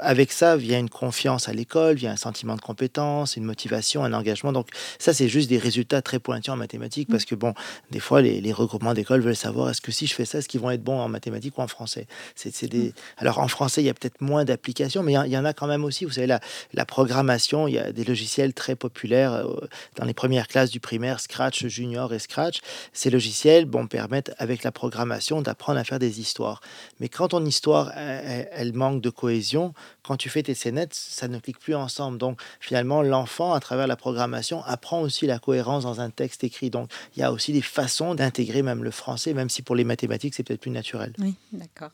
avec 0.00 0.32
ça, 0.32 0.56
vient 0.56 0.78
une 0.78 0.90
confiance 0.90 1.35
à 1.48 1.52
l'école, 1.52 1.96
vient 1.96 2.12
un 2.12 2.16
sentiment 2.16 2.56
de 2.56 2.60
compétence, 2.60 3.36
une 3.36 3.44
motivation, 3.44 4.04
un 4.04 4.12
engagement. 4.12 4.52
Donc, 4.52 4.68
ça, 4.98 5.12
c'est 5.12 5.28
juste 5.28 5.48
des 5.48 5.58
résultats 5.58 6.02
très 6.02 6.18
pointus 6.18 6.52
en 6.52 6.56
mathématiques 6.56 7.08
parce 7.10 7.24
que, 7.24 7.34
bon, 7.34 7.54
des 7.90 8.00
fois, 8.00 8.22
les, 8.22 8.52
regroupements 8.52 8.94
d'écoles 8.94 9.20
veulent 9.20 9.36
savoir 9.36 9.70
est-ce 9.70 9.80
que 9.80 9.92
si 9.92 10.06
je 10.06 10.14
fais 10.14 10.24
ça, 10.24 10.38
est-ce 10.38 10.48
qu'ils 10.48 10.60
vont 10.60 10.70
être 10.70 10.82
bons 10.82 10.98
en 10.98 11.08
mathématiques 11.08 11.58
ou 11.58 11.60
en 11.60 11.68
français? 11.68 12.06
C'est 12.34 12.68
des... 12.68 12.94
Alors, 13.18 13.38
en 13.38 13.48
français, 13.48 13.82
il 13.82 13.86
y 13.86 13.90
a 13.90 13.94
peut-être 13.94 14.20
moins 14.20 14.44
d'applications, 14.44 15.02
mais 15.02 15.12
il 15.12 15.32
y, 15.32 15.38
en 15.38 15.44
a 15.44 15.52
quand 15.52 15.66
même 15.66 15.84
aussi. 15.84 16.04
Vous 16.04 16.12
savez, 16.12 16.26
la, 16.26 16.40
la 16.72 16.86
programmation, 16.86 17.68
il 17.68 17.74
y 17.74 17.78
a 17.78 17.92
des 17.92 18.04
logiciels 18.04 18.54
très 18.54 18.76
populaires 18.76 19.34
euh, 19.34 19.68
dans 19.96 20.04
les 20.04 20.14
premières 20.14 20.48
classes 20.48 20.70
du 20.70 20.80
primaire, 20.80 21.20
Scratch 21.20 21.66
Junior 21.66 22.12
et 22.14 22.18
Scratch. 22.18 22.60
Ces 22.92 23.10
logiciels 23.10 23.66
bon, 23.66 23.86
permettent, 23.86 24.32
avec 24.38 24.62
la 24.62 24.72
programmation, 24.72 25.42
d'apprendre 25.42 25.78
à 25.78 25.84
faire 25.84 25.98
des 25.98 26.20
histoires. 26.20 26.60
Mais 27.00 27.08
quand 27.08 27.28
ton 27.28 27.44
histoire, 27.44 27.92
elle 27.96 28.72
manque 28.72 29.00
de 29.02 29.10
cohésion, 29.10 29.74
quand 30.06 30.16
tu 30.16 30.28
fais 30.28 30.42
tes 30.42 30.54
scénettes, 30.54 30.94
ça 30.94 31.28
ne 31.28 31.38
clique 31.38 31.58
plus 31.58 31.74
ensemble. 31.74 32.18
Donc 32.18 32.40
finalement, 32.60 33.02
l'enfant, 33.02 33.52
à 33.52 33.60
travers 33.60 33.86
la 33.86 33.96
programmation, 33.96 34.62
apprend 34.64 35.00
aussi 35.00 35.26
la 35.26 35.38
cohérence 35.38 35.82
dans 35.82 36.00
un 36.00 36.10
texte 36.10 36.44
écrit. 36.44 36.70
Donc 36.70 36.90
il 37.16 37.20
y 37.20 37.22
a 37.22 37.32
aussi 37.32 37.52
des 37.52 37.62
façons 37.62 38.14
d'intégrer 38.14 38.62
même 38.62 38.84
le 38.84 38.90
français, 38.90 39.34
même 39.34 39.48
si 39.48 39.62
pour 39.62 39.74
les 39.74 39.84
mathématiques, 39.84 40.34
c'est 40.34 40.42
peut-être 40.42 40.60
plus 40.60 40.70
naturel. 40.70 41.12
Oui, 41.18 41.34
d'accord. 41.52 41.90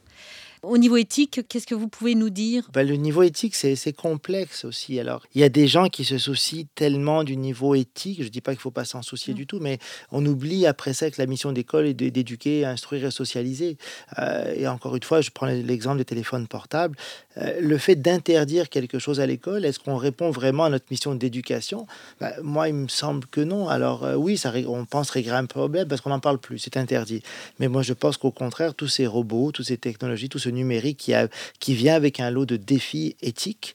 Au 0.64 0.78
niveau 0.78 0.96
éthique, 0.96 1.40
qu'est-ce 1.48 1.66
que 1.66 1.74
vous 1.74 1.88
pouvez 1.88 2.14
nous 2.14 2.30
dire? 2.30 2.70
Ben, 2.72 2.86
Le 2.86 2.94
niveau 2.94 3.24
éthique, 3.24 3.56
c'est 3.56 3.92
complexe 3.92 4.64
aussi. 4.64 5.00
Alors, 5.00 5.24
il 5.34 5.40
y 5.40 5.44
a 5.44 5.48
des 5.48 5.66
gens 5.66 5.88
qui 5.88 6.04
se 6.04 6.18
soucient 6.18 6.66
tellement 6.76 7.24
du 7.24 7.36
niveau 7.36 7.74
éthique. 7.74 8.18
Je 8.20 8.26
ne 8.26 8.28
dis 8.28 8.40
pas 8.40 8.52
qu'il 8.52 8.58
ne 8.58 8.62
faut 8.62 8.70
pas 8.70 8.84
s'en 8.84 9.02
soucier 9.02 9.34
mm. 9.34 9.36
du 9.36 9.46
tout, 9.48 9.58
mais 9.58 9.80
on 10.12 10.24
oublie 10.24 10.64
après 10.66 10.92
ça 10.92 11.10
que 11.10 11.20
la 11.20 11.26
mission 11.26 11.50
d'école 11.50 11.86
est 11.88 11.94
d'éduquer, 11.94 12.64
instruire 12.64 13.06
et 13.06 13.10
socialiser. 13.10 13.76
Euh, 14.20 14.54
et 14.56 14.68
encore 14.68 14.94
une 14.94 15.02
fois, 15.02 15.20
je 15.20 15.30
prends 15.30 15.46
l'exemple 15.46 15.98
des 15.98 16.04
téléphones 16.04 16.46
portables. 16.46 16.96
Euh, 17.38 17.60
le 17.60 17.76
fait 17.76 17.96
d'interdire 17.96 18.68
quelque 18.68 19.00
chose 19.00 19.18
à 19.18 19.26
l'école, 19.26 19.64
est-ce 19.64 19.80
qu'on 19.80 19.96
répond 19.96 20.30
vraiment 20.30 20.66
à 20.66 20.70
notre 20.70 20.86
mission 20.92 21.16
d'éducation? 21.16 21.88
Ben, 22.20 22.34
Moi, 22.40 22.68
il 22.68 22.74
me 22.74 22.88
semble 22.88 23.26
que 23.26 23.40
non. 23.40 23.68
Alors 23.68 24.04
euh, 24.04 24.14
oui, 24.14 24.38
ça, 24.38 24.52
on 24.68 24.84
pense 24.84 25.10
régler 25.10 25.32
un 25.32 25.46
problème 25.46 25.88
parce 25.88 26.00
qu'on 26.02 26.10
n'en 26.10 26.20
parle 26.20 26.38
plus, 26.38 26.60
c'est 26.60 26.76
interdit. 26.76 27.24
Mais 27.58 27.66
moi, 27.66 27.82
je 27.82 27.94
pense 27.94 28.16
qu'au 28.16 28.30
contraire, 28.30 28.76
tous 28.76 28.86
ces 28.86 29.08
robots, 29.08 29.50
toutes 29.50 29.66
ces 29.66 29.76
technologies, 29.76 30.28
tout 30.28 30.38
ce 30.38 30.51
numérique 30.52 30.98
qui, 30.98 31.12
qui 31.58 31.74
vient 31.74 31.94
avec 31.94 32.20
un 32.20 32.30
lot 32.30 32.46
de 32.46 32.56
défis 32.56 33.16
éthiques, 33.20 33.74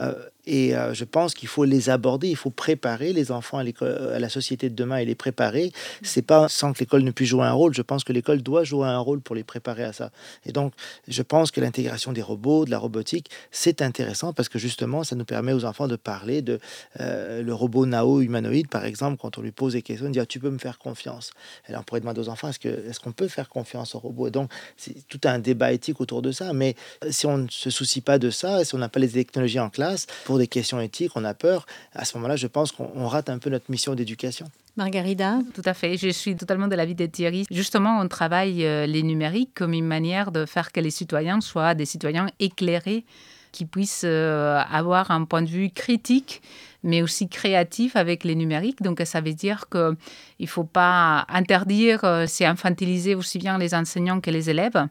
euh, 0.00 0.14
et 0.50 0.74
euh, 0.74 0.94
je 0.94 1.04
pense 1.04 1.34
qu'il 1.34 1.46
faut 1.46 1.64
les 1.64 1.90
aborder, 1.90 2.28
il 2.28 2.36
faut 2.36 2.48
préparer 2.48 3.12
les 3.12 3.30
enfants 3.30 3.58
à, 3.58 3.84
à, 3.84 4.18
la 4.18 4.28
société 4.30 4.70
de 4.70 4.74
demain 4.74 4.96
et 4.96 5.04
les 5.04 5.14
préparer. 5.14 5.72
C'est 6.02 6.22
pas 6.22 6.48
sans 6.48 6.72
que 6.72 6.78
l'école 6.78 7.02
ne 7.02 7.10
puisse 7.10 7.28
jouer 7.28 7.44
un 7.44 7.52
rôle. 7.52 7.74
Je 7.74 7.82
pense 7.82 8.02
que 8.02 8.14
l'école 8.14 8.40
doit 8.40 8.64
jouer 8.64 8.88
un 8.88 8.98
rôle 8.98 9.20
pour 9.20 9.36
les 9.36 9.44
préparer 9.44 9.84
à 9.84 9.92
ça. 9.92 10.10
Et 10.46 10.52
donc, 10.52 10.72
je 11.06 11.20
pense 11.20 11.50
que 11.50 11.60
l'intégration 11.60 12.12
des 12.12 12.22
robots, 12.22 12.64
de 12.64 12.70
la 12.70 12.78
robotique, 12.78 13.30
c'est 13.50 13.82
intéressant 13.82 14.32
parce 14.32 14.48
que 14.48 14.58
justement, 14.58 15.04
ça 15.04 15.16
nous 15.16 15.26
permet 15.26 15.52
aux 15.52 15.66
enfants 15.66 15.86
de 15.86 15.96
parler 15.96 16.40
de 16.40 16.60
euh, 16.98 17.42
le 17.42 17.52
robot 17.52 17.84
Nao 17.84 18.22
humanoïde, 18.22 18.68
par 18.68 18.86
exemple, 18.86 19.18
quand 19.20 19.36
on 19.36 19.42
lui 19.42 19.52
pose 19.52 19.74
des 19.74 19.82
questions, 19.82 20.06
on 20.06 20.10
dit 20.10 20.20
ah, 20.20 20.24
tu 20.24 20.40
peux 20.40 20.50
me 20.50 20.58
faire 20.58 20.78
confiance. 20.78 21.30
Là, 21.68 21.80
on 21.80 21.82
pourrait 21.82 22.00
demander 22.00 22.22
aux 22.22 22.30
enfants 22.30 22.48
est-ce 22.48 23.00
qu'on 23.00 23.12
peut 23.12 23.28
faire 23.28 23.50
confiance 23.50 23.94
au 23.94 23.98
robot? 23.98 24.28
Et 24.28 24.30
donc, 24.30 24.50
c'est 24.78 25.06
tout 25.08 25.20
un 25.24 25.40
débat 25.40 25.72
éthique 25.72 26.00
autour 26.00 26.22
de 26.22 26.32
ça. 26.32 26.54
Mais 26.54 26.74
si 27.10 27.26
on 27.26 27.36
ne 27.36 27.48
se 27.50 27.68
soucie 27.68 28.00
pas 28.00 28.18
de 28.18 28.30
ça, 28.30 28.64
si 28.64 28.74
on 28.74 28.78
n'a 28.78 28.88
pas 28.88 29.00
les 29.00 29.10
technologies 29.10 29.60
en 29.60 29.68
classe 29.68 30.06
pour 30.24 30.37
des 30.38 30.46
questions 30.46 30.80
éthiques, 30.80 31.12
on 31.14 31.24
a 31.24 31.34
peur, 31.34 31.66
à 31.92 32.04
ce 32.04 32.16
moment-là, 32.16 32.36
je 32.36 32.46
pense 32.46 32.72
qu'on 32.72 33.06
rate 33.06 33.30
un 33.30 33.38
peu 33.38 33.50
notre 33.50 33.70
mission 33.70 33.94
d'éducation. 33.94 34.46
Margarida 34.76 35.40
Tout 35.54 35.62
à 35.64 35.74
fait, 35.74 35.96
je 35.96 36.08
suis 36.08 36.36
totalement 36.36 36.68
de 36.68 36.76
l'avis 36.76 36.94
de 36.94 37.06
Thierry. 37.06 37.46
Justement, 37.50 38.00
on 38.00 38.08
travaille 38.08 38.64
euh, 38.64 38.86
les 38.86 39.02
numériques 39.02 39.50
comme 39.54 39.72
une 39.72 39.86
manière 39.86 40.30
de 40.30 40.46
faire 40.46 40.72
que 40.72 40.80
les 40.80 40.90
citoyens 40.90 41.40
soient 41.40 41.74
des 41.74 41.84
citoyens 41.84 42.28
éclairés, 42.38 43.04
qui 43.50 43.64
puissent 43.64 44.02
euh, 44.04 44.60
avoir 44.70 45.10
un 45.10 45.24
point 45.24 45.42
de 45.42 45.48
vue 45.48 45.70
critique 45.70 46.42
mais 46.82 47.02
aussi 47.02 47.28
créatif 47.28 47.96
avec 47.96 48.24
les 48.24 48.34
numériques. 48.34 48.82
Donc, 48.82 49.00
ça 49.04 49.20
veut 49.20 49.34
dire 49.34 49.68
qu'il 49.68 49.96
ne 50.40 50.46
faut 50.46 50.64
pas 50.64 51.26
interdire, 51.28 52.04
euh, 52.04 52.24
c'est 52.26 52.44
infantiliser 52.44 53.14
aussi 53.14 53.38
bien 53.38 53.58
les 53.58 53.74
enseignants 53.74 54.20
que 54.20 54.30
les 54.30 54.48
élèves, 54.50 54.86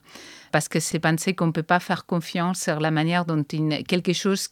parce 0.51 0.67
que 0.67 0.79
c'est 0.79 0.99
penser 0.99 1.33
qu'on 1.33 1.47
ne 1.47 1.51
peut 1.51 1.63
pas 1.63 1.79
faire 1.79 2.05
confiance 2.05 2.59
sur 2.59 2.79
la 2.79 2.91
manière 2.91 3.25
dont 3.25 3.43
une, 3.53 3.83
quelque 3.83 4.13
chose 4.13 4.49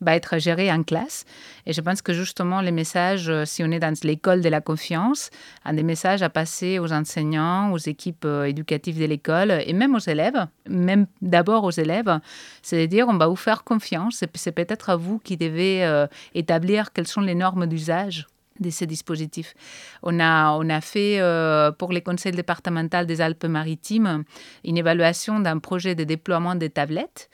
va 0.00 0.14
être 0.14 0.38
géré 0.38 0.70
en 0.70 0.82
classe. 0.82 1.24
Et 1.66 1.72
je 1.72 1.80
pense 1.80 2.02
que 2.02 2.12
justement, 2.12 2.60
les 2.60 2.72
messages, 2.72 3.28
euh, 3.28 3.44
si 3.44 3.62
on 3.64 3.70
est 3.70 3.78
dans 3.78 3.94
l'école 4.02 4.40
de 4.40 4.48
la 4.48 4.60
confiance, 4.60 5.30
a 5.64 5.72
des 5.72 5.82
messages 5.82 6.22
à 6.22 6.30
passer 6.30 6.78
aux 6.78 6.92
enseignants, 6.92 7.72
aux 7.72 7.78
équipes 7.78 8.24
euh, 8.24 8.44
éducatives 8.44 8.98
de 8.98 9.04
l'école 9.04 9.50
et 9.66 9.72
même 9.72 9.94
aux 9.94 9.98
élèves, 10.00 10.46
même 10.68 11.06
d'abord 11.22 11.64
aux 11.64 11.70
élèves, 11.70 12.20
c'est 12.62 12.80
de 12.80 12.86
dire 12.86 13.06
on 13.08 13.16
va 13.16 13.26
vous 13.26 13.36
faire 13.36 13.64
confiance. 13.64 14.24
C'est 14.34 14.52
peut-être 14.52 14.90
à 14.90 14.96
vous 14.96 15.18
qui 15.18 15.36
devez 15.36 15.84
euh, 15.84 16.06
établir 16.34 16.92
quelles 16.92 17.06
sont 17.06 17.20
les 17.20 17.34
normes 17.34 17.66
d'usage 17.66 18.26
de 18.60 18.70
ces 18.70 18.86
dispositifs. 18.86 19.54
On 20.02 20.18
a, 20.18 20.52
on 20.52 20.70
a 20.70 20.80
fait 20.80 21.20
pour 21.78 21.92
les 21.92 22.00
conseils 22.00 22.32
départementaux 22.32 23.04
des 23.04 23.20
Alpes-Maritimes 23.20 24.24
une 24.64 24.78
évaluation 24.78 25.40
d'un 25.40 25.58
projet 25.58 25.94
de 25.94 26.04
déploiement 26.04 26.54
des 26.54 26.70
tablettes. 26.70 27.28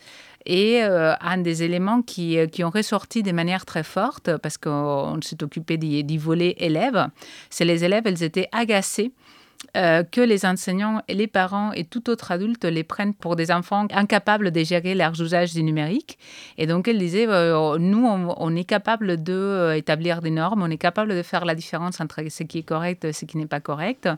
Et 0.46 0.82
euh, 0.82 1.14
un 1.20 1.38
des 1.38 1.62
éléments 1.62 2.02
qui, 2.02 2.38
euh, 2.38 2.46
qui, 2.46 2.64
ont 2.64 2.70
ressorti 2.70 3.22
de 3.22 3.32
manière 3.32 3.64
très 3.64 3.82
forte, 3.82 4.36
parce 4.38 4.58
qu'on 4.58 5.20
s'est 5.22 5.42
occupé 5.42 5.76
du 5.76 6.18
volet 6.18 6.54
élèves, 6.58 7.08
c'est 7.50 7.64
les 7.64 7.84
élèves, 7.84 8.02
elles 8.06 8.22
étaient 8.22 8.48
agacées 8.52 9.12
euh, 9.76 10.02
que 10.02 10.20
les 10.20 10.44
enseignants 10.44 11.02
les 11.08 11.28
parents 11.28 11.72
et 11.72 11.84
tout 11.84 12.10
autre 12.10 12.32
adulte 12.32 12.64
les 12.64 12.82
prennent 12.82 13.14
pour 13.14 13.36
des 13.36 13.52
enfants 13.52 13.86
incapables 13.92 14.50
de 14.50 14.64
gérer 14.64 14.96
leurs 14.96 15.20
usages 15.22 15.54
du 15.54 15.62
numérique. 15.62 16.18
Et 16.58 16.66
donc, 16.66 16.88
elles 16.88 16.98
disaient, 16.98 17.26
nous, 17.26 18.06
on, 18.06 18.34
on, 18.36 18.56
est 18.56 18.64
capable 18.64 19.22
d'établir 19.22 20.20
des 20.20 20.30
normes, 20.30 20.62
on 20.62 20.70
est 20.70 20.78
capable 20.78 21.14
de 21.14 21.22
faire 21.22 21.44
la 21.44 21.54
différence 21.54 22.00
entre 22.00 22.22
ce 22.28 22.42
qui 22.42 22.58
est 22.58 22.64
correct 22.64 23.04
et 23.04 23.12
ce 23.12 23.24
qui 23.24 23.36
n'est 23.36 23.46
pas 23.46 23.60
correct, 23.60 24.08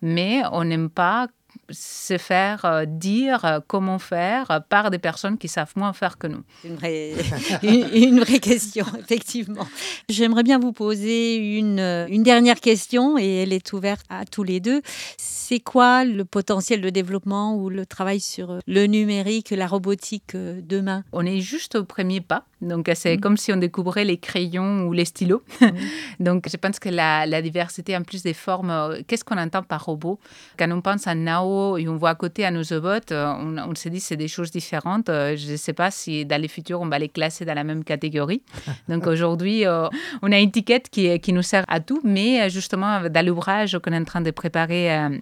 mais 0.00 0.42
on 0.52 0.64
n'aime 0.64 0.88
pas 0.88 1.26
se 1.70 2.18
faire 2.18 2.64
euh, 2.64 2.84
dire 2.86 3.44
euh, 3.44 3.60
comment 3.66 3.98
faire 3.98 4.62
par 4.68 4.90
des 4.90 4.98
personnes 4.98 5.38
qui 5.38 5.48
savent 5.48 5.72
moins 5.76 5.92
faire 5.92 6.18
que 6.18 6.26
nous 6.26 6.42
Une 6.64 6.76
vraie, 6.76 7.12
une, 7.62 8.20
vraie 8.20 8.40
question, 8.40 8.86
effectivement. 8.98 9.66
J'aimerais 10.08 10.42
bien 10.42 10.58
vous 10.58 10.72
poser 10.72 11.36
une, 11.58 12.06
une 12.08 12.22
dernière 12.22 12.60
question 12.60 13.18
et 13.18 13.42
elle 13.42 13.52
est 13.52 13.72
ouverte 13.72 14.04
à 14.08 14.24
tous 14.24 14.42
les 14.42 14.60
deux. 14.60 14.82
C'est 15.18 15.60
quoi 15.60 16.04
le 16.04 16.24
potentiel 16.24 16.80
de 16.80 16.90
développement 16.90 17.56
ou 17.56 17.68
le 17.68 17.86
travail 17.86 18.20
sur 18.20 18.58
le 18.66 18.86
numérique, 18.86 19.50
la 19.50 19.66
robotique 19.66 20.34
euh, 20.34 20.60
demain? 20.62 21.04
On 21.12 21.26
est 21.26 21.40
juste 21.40 21.74
au 21.74 21.84
premier 21.84 22.20
pas. 22.20 22.44
Donc, 22.62 22.90
c'est 22.94 23.16
mm. 23.16 23.20
comme 23.20 23.36
si 23.36 23.52
on 23.52 23.56
découvrait 23.56 24.04
les 24.04 24.16
crayons 24.16 24.86
ou 24.86 24.92
les 24.92 25.04
stylos. 25.04 25.42
Mm. 25.62 25.78
Donc, 26.24 26.48
je 26.50 26.56
pense 26.56 26.78
que 26.78 26.88
la, 26.88 27.26
la, 27.26 27.42
diversité, 27.42 27.96
en 27.96 28.02
plus 28.02 28.22
des 28.22 28.34
formes, 28.34 28.98
qu'est-ce 29.06 29.24
qu'on 29.24 29.38
entend 29.38 29.62
par 29.62 29.84
robot? 29.84 30.18
Quand 30.58 30.70
on 30.70 30.80
pense 30.80 31.06
à 31.06 31.14
Nao, 31.14 31.76
et 31.78 31.88
on 31.88 31.96
voit 31.96 32.10
à 32.10 32.14
côté 32.14 32.44
à 32.44 32.50
nos 32.50 32.62
robots, 32.62 33.12
euh, 33.12 33.32
on, 33.38 33.58
on 33.58 33.74
se 33.74 33.88
dit 33.88 34.00
c'est 34.00 34.16
des 34.16 34.28
choses 34.28 34.50
différentes. 34.50 35.08
Euh, 35.08 35.36
je 35.36 35.52
ne 35.52 35.56
sais 35.56 35.72
pas 35.72 35.90
si 35.90 36.24
dans 36.24 36.40
les 36.40 36.48
futurs 36.48 36.80
on 36.80 36.88
va 36.88 36.98
les 36.98 37.08
classer 37.08 37.44
dans 37.44 37.54
la 37.54 37.64
même 37.64 37.84
catégorie. 37.84 38.42
Donc 38.88 39.06
aujourd'hui, 39.06 39.66
euh, 39.66 39.88
on 40.22 40.32
a 40.32 40.38
une 40.38 40.48
étiquette 40.48 40.88
qui, 40.90 41.18
qui 41.20 41.32
nous 41.32 41.42
sert 41.42 41.64
à 41.68 41.80
tout, 41.80 42.00
mais 42.04 42.48
justement 42.50 43.08
dans 43.08 43.26
l'ouvrage 43.26 43.78
qu'on 43.78 43.92
est 43.92 43.98
en 43.98 44.04
train 44.04 44.20
de 44.20 44.30
préparer 44.30 45.20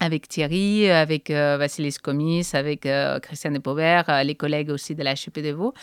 avec 0.00 0.28
Thierry, 0.28 0.90
avec 0.90 1.30
Vassilis 1.30 1.96
Comis, 2.02 2.48
avec 2.52 2.88
Christian 3.22 3.50
de 3.50 3.58
Pauvert, 3.58 4.22
les 4.24 4.34
collègues 4.34 4.70
aussi 4.70 4.94
de 4.94 5.02
la 5.02 5.14
Vaud. 5.52 5.74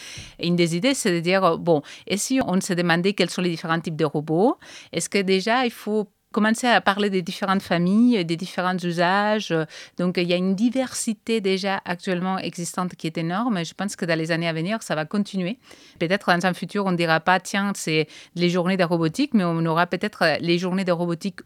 une 0.41 0.55
des 0.55 0.75
idées, 0.75 0.93
c'est 0.93 1.11
de 1.11 1.19
dire, 1.19 1.57
bon, 1.57 1.81
et 2.07 2.17
si 2.17 2.39
on 2.45 2.59
se 2.61 2.73
demandait 2.73 3.13
quels 3.13 3.29
sont 3.29 3.41
les 3.41 3.49
différents 3.49 3.79
types 3.79 3.95
de 3.95 4.05
robots, 4.05 4.57
est-ce 4.91 5.09
que 5.09 5.21
déjà 5.21 5.65
il 5.65 5.71
faut 5.71 6.09
commencer 6.31 6.67
à 6.67 6.81
parler 6.81 7.09
des 7.09 7.21
différentes 7.21 7.61
familles, 7.61 8.25
des 8.25 8.35
différents 8.35 8.77
usages? 8.77 9.53
Donc, 9.97 10.17
il 10.17 10.27
y 10.27 10.33
a 10.33 10.35
une 10.35 10.53
diversité 10.53 11.39
déjà 11.39 11.81
actuellement 11.85 12.37
existante 12.39 12.95
qui 12.95 13.07
est 13.07 13.17
énorme. 13.17 13.63
Je 13.63 13.73
pense 13.73 13.95
que 13.95 14.03
dans 14.03 14.17
les 14.17 14.31
années 14.31 14.49
à 14.49 14.53
venir, 14.53 14.83
ça 14.83 14.95
va 14.95 15.05
continuer. 15.05 15.59
Peut-être 15.97 16.35
dans 16.35 16.45
un 16.45 16.53
futur, 16.53 16.85
on 16.85 16.91
ne 16.91 16.97
dira 16.97 17.21
pas, 17.21 17.39
tiens, 17.39 17.71
c'est 17.75 18.07
les 18.35 18.49
journées 18.49 18.75
de 18.75 18.83
robotique, 18.83 19.33
mais 19.33 19.45
on 19.45 19.65
aura 19.65 19.87
peut-être 19.87 20.37
les 20.41 20.57
journées 20.57 20.83
de 20.83 20.91
robotique 20.91 21.39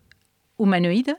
humanoïdes. 0.59 1.15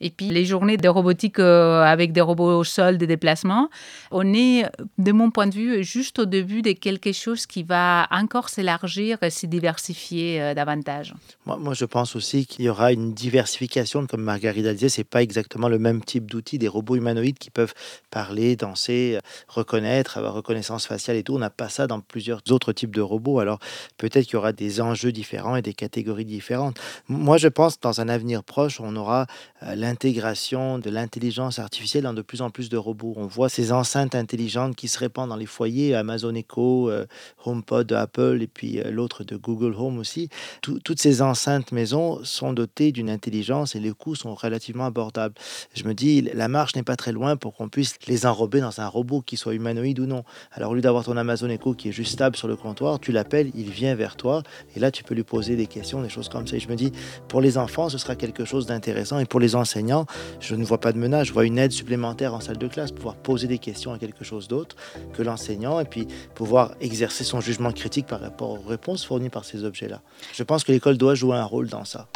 Et 0.00 0.10
puis 0.10 0.28
les 0.28 0.44
journées 0.44 0.76
de 0.76 0.88
robotique 0.88 1.38
euh, 1.38 1.82
avec 1.82 2.12
des 2.12 2.20
robots 2.20 2.58
au 2.58 2.64
sol, 2.64 2.98
des 2.98 3.06
déplacements, 3.06 3.70
on 4.10 4.34
est, 4.34 4.66
de 4.98 5.12
mon 5.12 5.30
point 5.30 5.46
de 5.46 5.54
vue, 5.54 5.84
juste 5.84 6.18
au 6.18 6.26
début 6.26 6.62
de 6.62 6.72
quelque 6.72 7.12
chose 7.12 7.46
qui 7.46 7.62
va 7.62 8.06
encore 8.10 8.48
s'élargir 8.48 9.22
et 9.22 9.30
se 9.30 9.46
diversifier 9.46 10.40
euh, 10.40 10.54
davantage. 10.54 11.14
Moi, 11.46 11.56
moi, 11.58 11.74
je 11.74 11.84
pense 11.84 12.16
aussi 12.16 12.46
qu'il 12.46 12.64
y 12.64 12.68
aura 12.68 12.92
une 12.92 13.14
diversification, 13.14 14.06
comme 14.06 14.22
Margarida 14.22 14.72
disait, 14.72 14.88
c'est 14.88 15.04
pas 15.04 15.22
exactement 15.22 15.68
le 15.68 15.78
même 15.78 16.04
type 16.04 16.30
d'outils. 16.30 16.58
Des 16.58 16.68
robots 16.68 16.96
humanoïdes 16.96 17.38
qui 17.38 17.50
peuvent 17.50 17.74
parler, 18.10 18.56
danser, 18.56 19.18
reconnaître, 19.48 20.18
avoir 20.18 20.34
reconnaissance 20.34 20.86
faciale 20.86 21.16
et 21.16 21.22
tout. 21.22 21.34
On 21.34 21.38
n'a 21.38 21.50
pas 21.50 21.68
ça 21.68 21.86
dans 21.86 22.00
plusieurs 22.00 22.40
autres 22.50 22.72
types 22.72 22.94
de 22.94 23.00
robots. 23.00 23.40
Alors 23.40 23.58
peut-être 23.96 24.24
qu'il 24.24 24.34
y 24.34 24.36
aura 24.36 24.52
des 24.52 24.80
enjeux 24.80 25.12
différents 25.12 25.56
et 25.56 25.62
des 25.62 25.74
catégories 25.74 26.24
différentes. 26.24 26.78
Moi, 27.08 27.38
je 27.38 27.48
pense 27.48 27.80
dans 27.80 28.00
un 28.00 28.08
avenir 28.08 28.44
proche, 28.44 28.80
on 28.84 28.96
aura 28.96 29.26
euh, 29.62 29.74
l'intégration 29.74 30.78
de 30.78 30.90
l'intelligence 30.90 31.58
artificielle 31.58 32.04
dans 32.04 32.12
de 32.12 32.22
plus 32.22 32.42
en 32.42 32.50
plus 32.50 32.68
de 32.68 32.76
robots. 32.76 33.14
On 33.16 33.26
voit 33.26 33.48
ces 33.48 33.72
enceintes 33.72 34.14
intelligentes 34.14 34.76
qui 34.76 34.88
se 34.88 34.98
répandent 34.98 35.30
dans 35.30 35.36
les 35.36 35.46
foyers, 35.46 35.94
Amazon 35.94 36.34
Echo, 36.34 36.90
euh, 36.90 37.06
HomePod 37.44 37.86
de 37.86 37.94
Apple 37.94 38.38
et 38.42 38.46
puis 38.46 38.80
euh, 38.80 38.90
l'autre 38.90 39.24
de 39.24 39.36
Google 39.36 39.74
Home 39.76 39.98
aussi. 39.98 40.28
toutes 40.60 41.00
ces 41.00 41.22
enceintes 41.22 41.72
maison 41.72 42.22
sont 42.24 42.52
dotées 42.52 42.92
d'une 42.92 43.10
intelligence 43.10 43.74
et 43.74 43.80
les 43.80 43.92
coûts 43.92 44.14
sont 44.14 44.34
relativement 44.34 44.86
abordables. 44.86 45.34
Je 45.74 45.84
me 45.84 45.94
dis, 45.94 46.20
la 46.22 46.48
marche 46.48 46.76
n'est 46.76 46.82
pas 46.82 46.96
très 46.96 47.12
loin 47.12 47.36
pour 47.36 47.54
qu'on 47.54 47.68
puisse 47.68 47.96
les 48.06 48.26
enrober 48.26 48.60
dans 48.60 48.80
un 48.80 48.86
robot 48.86 49.22
qui 49.22 49.36
soit 49.36 49.54
humanoïde 49.54 49.98
ou 50.00 50.06
non. 50.06 50.24
Alors 50.52 50.72
au 50.72 50.74
lieu 50.74 50.82
d'avoir 50.82 51.04
ton 51.04 51.16
Amazon 51.16 51.48
Echo 51.48 51.74
qui 51.74 51.88
est 51.88 51.92
juste 51.92 52.12
stable 52.12 52.36
sur 52.36 52.48
le 52.48 52.56
comptoir, 52.56 53.00
tu 53.00 53.12
l'appelles, 53.12 53.50
il 53.54 53.70
vient 53.70 53.94
vers 53.94 54.16
toi 54.16 54.42
et 54.76 54.80
là 54.80 54.90
tu 54.90 55.04
peux 55.04 55.14
lui 55.14 55.24
poser 55.24 55.56
des 55.56 55.66
questions, 55.66 56.02
des 56.02 56.08
choses 56.08 56.28
comme 56.28 56.46
ça. 56.46 56.56
Et 56.56 56.60
je 56.60 56.68
me 56.68 56.76
dis, 56.76 56.92
pour 57.28 57.40
les 57.40 57.56
enfants, 57.58 57.88
ce 57.88 57.98
sera 57.98 58.14
quelque 58.14 58.44
chose 58.44 58.66
d'intéressant 58.66 58.73
et 59.20 59.24
pour 59.26 59.40
les 59.40 59.56
enseignants, 59.56 60.06
je 60.40 60.54
ne 60.54 60.64
vois 60.64 60.78
pas 60.78 60.92
de 60.92 60.98
menace, 60.98 61.28
je 61.28 61.32
vois 61.32 61.44
une 61.44 61.58
aide 61.58 61.72
supplémentaire 61.72 62.34
en 62.34 62.40
salle 62.40 62.58
de 62.58 62.68
classe, 62.68 62.92
pouvoir 62.92 63.16
poser 63.16 63.46
des 63.46 63.58
questions 63.58 63.92
à 63.92 63.98
quelque 63.98 64.24
chose 64.24 64.48
d'autre 64.48 64.76
que 65.12 65.22
l'enseignant 65.22 65.80
et 65.80 65.84
puis 65.84 66.06
pouvoir 66.34 66.74
exercer 66.80 67.24
son 67.24 67.40
jugement 67.40 67.72
critique 67.72 68.06
par 68.06 68.20
rapport 68.20 68.50
aux 68.50 68.68
réponses 68.68 69.04
fournies 69.04 69.30
par 69.30 69.44
ces 69.44 69.64
objets-là. 69.64 70.00
Je 70.32 70.42
pense 70.42 70.64
que 70.64 70.72
l'école 70.72 70.98
doit 70.98 71.14
jouer 71.14 71.36
un 71.36 71.44
rôle 71.44 71.68
dans 71.68 71.84
ça. 71.84 72.08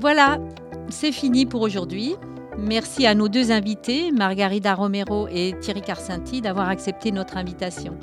Voilà, 0.00 0.38
c'est 0.88 1.12
fini 1.12 1.46
pour 1.46 1.62
aujourd'hui. 1.62 2.14
Merci 2.58 3.06
à 3.06 3.14
nos 3.14 3.28
deux 3.28 3.50
invités, 3.50 4.12
Margarida 4.12 4.74
Romero 4.74 5.28
et 5.28 5.54
Thierry 5.60 5.82
Carcinti, 5.82 6.40
d'avoir 6.40 6.68
accepté 6.68 7.10
notre 7.12 7.36
invitation. 7.36 7.98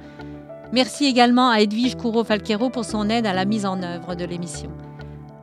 Merci 0.73 1.05
également 1.05 1.49
à 1.51 1.61
Edwige 1.61 1.95
Courreau-Falquero 1.95 2.69
pour 2.71 2.83
son 2.83 3.07
aide 3.07 3.27
à 3.27 3.33
la 3.33 3.45
mise 3.45 3.67
en 3.67 3.83
œuvre 3.83 4.15
de 4.15 4.25
l'émission. 4.25 4.71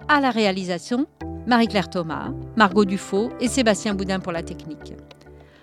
À 0.08 0.20
la 0.20 0.30
réalisation, 0.30 1.06
Marie-Claire 1.46 1.88
Thomas, 1.88 2.32
Margot 2.56 2.84
Dufaux 2.84 3.30
et 3.40 3.46
Sébastien 3.46 3.94
Boudin 3.94 4.18
pour 4.18 4.32
la 4.32 4.42
technique. 4.42 4.94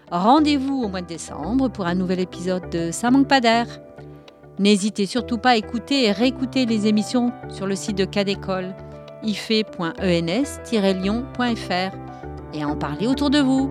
Rendez-vous 0.09 0.83
au 0.83 0.87
mois 0.87 1.01
de 1.01 1.07
décembre 1.07 1.67
pour 1.67 1.85
un 1.85 1.95
nouvel 1.95 2.21
épisode 2.21 2.69
de 2.69 2.91
Ça 2.91 3.11
manque 3.11 3.27
pas 3.27 3.41
d'air. 3.41 3.67
N'hésitez 4.57 5.05
surtout 5.05 5.37
pas 5.37 5.49
à 5.49 5.57
écouter 5.57 6.05
et 6.05 6.13
réécouter 6.13 6.65
les 6.65 6.87
émissions 6.87 7.33
sur 7.49 7.67
le 7.67 7.75
site 7.75 7.97
de 7.97 8.05
Cadécole, 8.05 8.73
ife.ens-lyon.fr 9.23 11.97
et 12.53 12.63
à 12.63 12.69
en 12.69 12.77
parler 12.77 13.07
autour 13.07 13.29
de 13.29 13.39
vous. 13.39 13.69